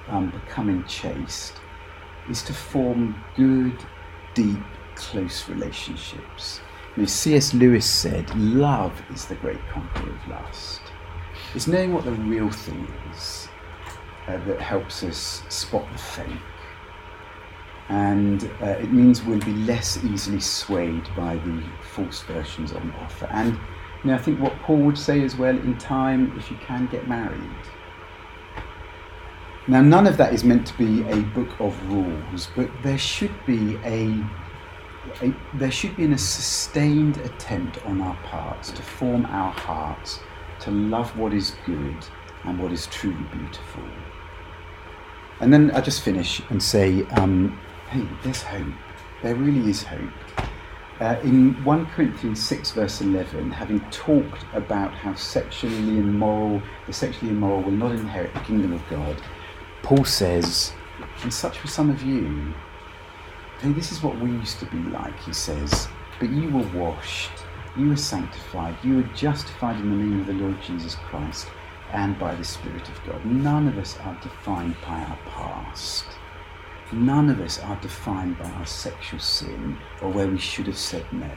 um, 0.08 0.30
becoming 0.30 0.84
chaste 0.84 1.54
is 2.28 2.42
to 2.42 2.52
form 2.52 3.22
good, 3.36 3.76
deep, 4.34 4.62
close 4.94 5.48
relationships. 5.48 6.60
You 6.96 7.02
know, 7.02 7.06
C.S. 7.06 7.54
Lewis 7.54 7.88
said, 7.88 8.34
Love 8.36 8.92
is 9.12 9.24
the 9.24 9.34
great 9.36 9.60
conqueror 9.68 10.12
of 10.12 10.28
lust. 10.28 10.80
It's 11.54 11.66
knowing 11.66 11.92
what 11.92 12.04
the 12.04 12.12
real 12.12 12.50
thing 12.50 12.86
is 13.10 13.48
uh, 14.26 14.38
that 14.46 14.60
helps 14.60 15.02
us 15.02 15.42
spot 15.48 15.86
the 15.92 15.98
fake. 15.98 16.28
And 17.88 18.44
uh, 18.62 18.78
it 18.80 18.92
means 18.92 19.22
we'll 19.22 19.40
be 19.40 19.52
less 19.52 20.02
easily 20.02 20.40
swayed 20.40 21.04
by 21.14 21.36
the 21.36 21.62
false 21.82 22.22
versions 22.22 22.72
on 22.72 22.92
offer. 23.00 23.26
And 23.26 23.58
you 24.02 24.10
know, 24.10 24.14
I 24.14 24.18
think 24.18 24.40
what 24.40 24.54
Paul 24.60 24.78
would 24.78 24.98
say 24.98 25.22
as 25.22 25.36
well 25.36 25.56
in 25.56 25.76
time, 25.78 26.36
if 26.38 26.50
you 26.50 26.56
can 26.58 26.86
get 26.86 27.08
married. 27.08 27.40
Now, 29.66 29.80
none 29.80 30.06
of 30.06 30.18
that 30.18 30.34
is 30.34 30.44
meant 30.44 30.66
to 30.66 30.76
be 30.76 31.02
a 31.08 31.16
book 31.16 31.58
of 31.58 31.74
rules, 31.90 32.48
but 32.54 32.68
there 32.82 32.98
should 32.98 33.32
be 33.46 33.76
a, 33.84 34.22
a 35.22 35.34
there 35.54 35.70
should 35.70 35.96
be 35.96 36.04
a 36.04 36.18
sustained 36.18 37.16
attempt 37.18 37.78
on 37.86 38.02
our 38.02 38.16
parts 38.24 38.70
to 38.72 38.82
form 38.82 39.24
our 39.26 39.52
hearts 39.52 40.20
to 40.60 40.70
love 40.70 41.16
what 41.18 41.32
is 41.32 41.56
good 41.64 42.06
and 42.44 42.58
what 42.58 42.72
is 42.72 42.86
truly 42.88 43.24
beautiful. 43.32 43.82
And 45.40 45.52
then 45.52 45.70
I 45.72 45.80
just 45.80 46.02
finish 46.02 46.40
and 46.50 46.62
say, 46.62 47.02
um, 47.16 47.58
hey, 47.90 48.06
there's 48.22 48.42
hope. 48.42 48.74
There 49.22 49.34
really 49.34 49.68
is 49.68 49.82
hope. 49.82 50.10
Uh, 51.00 51.16
in 51.24 51.52
1 51.64 51.86
Corinthians 51.86 52.40
6, 52.46 52.70
verse 52.70 53.00
11, 53.00 53.50
having 53.50 53.80
talked 53.90 54.44
about 54.52 54.92
how 54.94 55.14
sexually 55.14 55.98
immoral, 55.98 56.62
the 56.86 56.92
sexually 56.92 57.32
immoral 57.32 57.62
will 57.62 57.72
not 57.72 57.92
inherit 57.92 58.32
the 58.32 58.40
kingdom 58.40 58.72
of 58.72 58.82
God, 58.88 59.20
Paul 59.82 60.04
says, 60.04 60.72
and 61.22 61.34
such 61.34 61.62
were 61.62 61.68
some 61.68 61.90
of 61.90 62.02
you. 62.02 62.54
Hey, 63.60 63.72
this 63.72 63.90
is 63.90 64.02
what 64.02 64.18
we 64.20 64.30
used 64.30 64.60
to 64.60 64.66
be 64.66 64.78
like, 64.90 65.18
he 65.20 65.32
says, 65.32 65.88
but 66.20 66.30
you 66.30 66.48
were 66.48 66.66
washed, 66.68 67.32
you 67.76 67.88
were 67.88 67.96
sanctified, 67.96 68.76
you 68.84 68.96
were 68.96 69.08
justified 69.14 69.80
in 69.80 69.90
the 69.90 69.96
name 69.96 70.20
of 70.20 70.26
the 70.28 70.32
Lord 70.32 70.62
Jesus 70.62 70.94
Christ 70.94 71.48
and 71.94 72.18
by 72.18 72.34
the 72.34 72.44
Spirit 72.44 72.88
of 72.88 73.00
God. 73.06 73.24
None 73.24 73.68
of 73.68 73.78
us 73.78 73.96
are 74.00 74.18
defined 74.20 74.74
by 74.82 74.98
our 74.98 75.18
past. 75.26 76.04
None 76.92 77.30
of 77.30 77.40
us 77.40 77.60
are 77.60 77.80
defined 77.80 78.36
by 78.38 78.50
our 78.50 78.66
sexual 78.66 79.20
sin 79.20 79.78
or 80.02 80.10
where 80.10 80.26
we 80.26 80.38
should 80.38 80.66
have 80.66 80.76
said 80.76 81.06
no, 81.12 81.30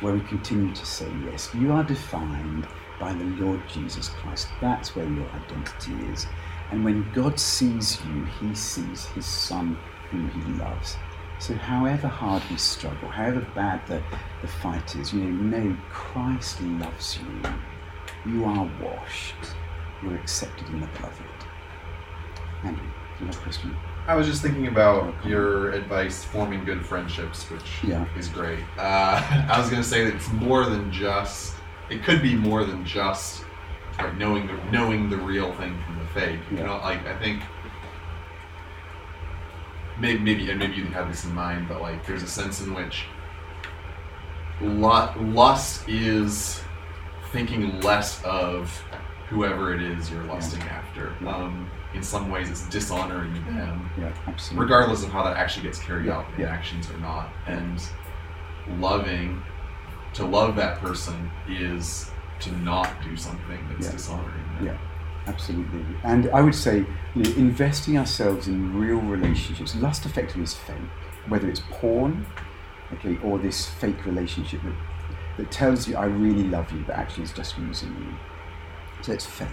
where 0.00 0.14
we 0.14 0.20
continue 0.22 0.74
to 0.74 0.84
say 0.84 1.08
yes. 1.24 1.50
You 1.54 1.72
are 1.72 1.84
defined 1.84 2.66
by 2.98 3.12
the 3.14 3.24
Lord 3.24 3.62
Jesus 3.68 4.08
Christ. 4.08 4.48
That's 4.60 4.94
where 4.96 5.08
your 5.08 5.28
identity 5.30 5.92
is. 6.12 6.26
And 6.72 6.84
when 6.84 7.10
God 7.12 7.38
sees 7.38 7.98
you, 8.04 8.24
he 8.24 8.54
sees 8.54 9.06
his 9.06 9.24
Son 9.24 9.78
whom 10.10 10.30
he 10.30 10.52
loves. 10.60 10.96
So, 11.38 11.54
however 11.54 12.08
hard 12.08 12.42
we 12.50 12.56
struggle, 12.58 13.08
however 13.08 13.46
bad 13.54 13.86
the, 13.86 14.02
the 14.42 14.48
fight 14.48 14.94
is, 14.96 15.12
you 15.12 15.20
know, 15.20 15.58
know 15.58 15.76
Christ 15.88 16.60
loves 16.60 17.18
you. 17.18 17.50
You 18.30 18.44
are 18.44 18.70
washed. 18.82 19.54
You're 20.02 20.14
accepted 20.16 20.66
in 20.68 20.80
the 20.80 20.86
beloved. 20.86 21.22
Andrew, 22.64 22.82
do 23.18 23.24
you 23.24 23.26
have 23.26 23.36
a 23.36 23.38
question? 23.40 23.76
I 24.06 24.14
was 24.14 24.26
just 24.26 24.42
thinking 24.42 24.66
about 24.66 25.14
your 25.24 25.72
advice 25.72 26.24
forming 26.24 26.64
good 26.64 26.84
friendships, 26.84 27.48
which 27.50 27.84
Yeah. 27.84 28.04
is 28.16 28.28
great. 28.28 28.60
Uh, 28.78 29.46
I 29.50 29.58
was 29.58 29.68
going 29.70 29.82
to 29.82 29.88
say 29.88 30.04
that 30.04 30.14
it's 30.14 30.30
more 30.32 30.64
than 30.66 30.90
just. 30.90 31.54
It 31.90 32.02
could 32.02 32.22
be 32.22 32.34
more 32.34 32.64
than 32.64 32.84
just 32.84 33.44
right, 33.98 34.16
knowing 34.16 34.46
the 34.46 34.54
knowing 34.70 35.10
the 35.10 35.16
real 35.18 35.52
thing 35.54 35.76
from 35.84 35.98
the 35.98 36.06
fake. 36.06 36.40
You 36.50 36.58
Yeah. 36.58 36.66
know, 36.66 36.76
like 36.78 37.04
I 37.06 37.18
think 37.18 37.42
maybe 39.98 40.18
maybe 40.20 40.50
and 40.50 40.58
maybe 40.58 40.74
you 40.74 40.84
have 40.86 41.08
this 41.08 41.24
in 41.24 41.34
mind, 41.34 41.68
but 41.68 41.80
like 41.82 42.06
there's 42.06 42.22
a 42.22 42.28
sense 42.28 42.60
in 42.62 42.74
which 42.74 43.04
lu- 44.60 45.10
lust 45.34 45.88
is 45.88 46.62
thinking 47.32 47.80
less 47.80 48.22
of 48.24 48.82
whoever 49.30 49.72
it 49.72 49.80
is 49.80 50.10
you're 50.10 50.24
lusting 50.24 50.60
after. 50.62 51.14
Um, 51.26 51.70
in 51.94 52.02
some 52.02 52.30
ways, 52.30 52.50
it's 52.50 52.68
dishonoring 52.68 53.32
them, 53.46 53.88
Yeah, 53.98 54.12
absolutely. 54.26 54.64
regardless 54.64 55.02
of 55.04 55.10
how 55.10 55.22
that 55.22 55.36
actually 55.36 55.62
gets 55.64 55.78
carried 55.78 56.06
Yeah, 56.06 56.18
out 56.18 56.26
in 56.34 56.40
yeah. 56.42 56.48
actions 56.48 56.90
or 56.90 56.98
not. 56.98 57.30
And 57.46 57.80
loving, 58.78 59.42
to 60.14 60.24
love 60.24 60.56
that 60.56 60.78
person 60.80 61.30
is 61.48 62.10
to 62.40 62.52
not 62.58 62.90
do 63.02 63.16
something 63.16 63.58
that's 63.70 63.86
Yeah. 63.86 63.92
dishonoring 63.92 64.44
them. 64.56 64.66
Yeah, 64.66 64.76
absolutely. 65.26 65.84
And 66.04 66.28
I 66.32 66.40
would 66.40 66.54
say, 66.54 66.84
you 67.14 67.22
know, 67.22 67.30
investing 67.36 67.98
ourselves 67.98 68.48
in 68.48 68.78
real 68.78 69.00
relationships. 69.00 69.74
Lust 69.76 70.06
effectively 70.06 70.42
is 70.44 70.54
fake, 70.54 70.76
whether 71.28 71.48
it's 71.48 71.62
porn, 71.70 72.26
okay, 72.94 73.16
or 73.22 73.38
this 73.38 73.68
fake 73.68 74.04
relationship 74.06 74.60
that, 74.62 74.74
that 75.36 75.50
tells 75.52 75.86
you 75.88 75.96
I 75.96 76.06
really 76.06 76.44
love 76.44 76.70
you, 76.72 76.82
but 76.86 76.96
actually 76.96 77.24
it's 77.24 77.32
just 77.32 77.56
using 77.58 77.90
you. 77.96 78.14
So 79.02 79.12
it's 79.12 79.26
fake. 79.26 79.48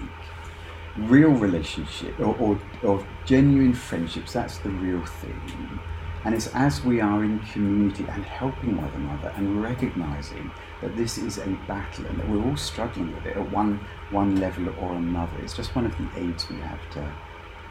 Real 0.98 1.30
relationship 1.30 2.20
or, 2.20 2.36
or, 2.38 2.60
or 2.84 3.08
genuine 3.26 3.74
friendships, 3.74 4.34
that's 4.34 4.58
the 4.58 4.70
real 4.70 5.06
thing. 5.06 5.80
And 6.26 6.34
it's 6.34 6.48
as 6.56 6.84
we 6.84 7.00
are 7.00 7.24
in 7.24 7.40
community 7.40 8.06
and 8.10 8.26
helping 8.26 8.76
one 8.76 8.92
another 8.96 9.32
and 9.38 9.62
recognizing 9.62 10.52
that 10.82 10.96
this 10.98 11.18
is 11.18 11.38
a 11.38 11.48
battle 11.68 12.06
and 12.08 12.20
that 12.20 12.28
we're 12.28 12.44
all 12.44 12.58
struggling 12.58 13.16
with 13.16 13.26
it 13.26 13.38
at 13.38 13.52
one, 13.52 13.80
one 14.10 14.36
level 14.38 14.68
or 14.80 14.96
another. 14.96 15.38
It's 15.40 15.56
just 15.56 15.76
one 15.76 15.86
of 15.86 15.96
the 15.98 16.10
aids 16.18 16.50
we 16.50 16.58
have 16.58 16.90
to 16.92 17.14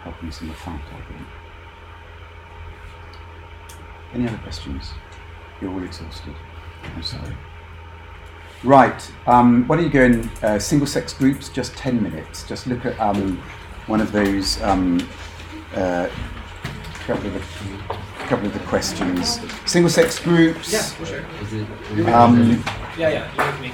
helping 0.02 0.28
the 0.28 0.54
fight, 0.54 0.80
I 0.92 1.12
think. 1.12 1.28
Any 4.14 4.28
other 4.28 4.38
questions? 4.38 4.92
You're 5.60 5.72
all 5.72 5.82
exhausted. 5.82 6.34
I'm 6.94 7.02
sorry. 7.02 7.36
Right. 8.64 9.12
Um, 9.26 9.66
why 9.68 9.76
don't 9.76 9.84
you 9.84 9.90
go 9.90 10.02
in 10.02 10.28
uh, 10.42 10.58
single 10.58 10.86
sex 10.86 11.12
groups, 11.12 11.48
just 11.48 11.76
10 11.76 12.02
minutes. 12.02 12.46
Just 12.48 12.66
look 12.66 12.84
at 12.84 12.98
um, 12.98 13.36
one 13.86 14.00
of 14.00 14.12
those, 14.12 14.60
um, 14.62 14.98
uh, 15.74 16.08
couple, 17.06 17.26
of 17.26 17.34
the, 17.34 17.94
couple 18.26 18.46
of 18.46 18.52
the 18.52 18.60
questions. 18.60 19.40
Single 19.70 19.90
sex 19.90 20.18
groups. 20.18 20.72
Yeah, 20.72 20.82
for 20.82 21.06
sure. 21.06 21.24
Is 21.42 21.52
it? 21.52 22.08
Um, 22.08 22.62
Yeah, 22.98 23.08
yeah. 23.10 23.44
You 23.46 23.52
with 23.52 23.60
me. 23.60 23.72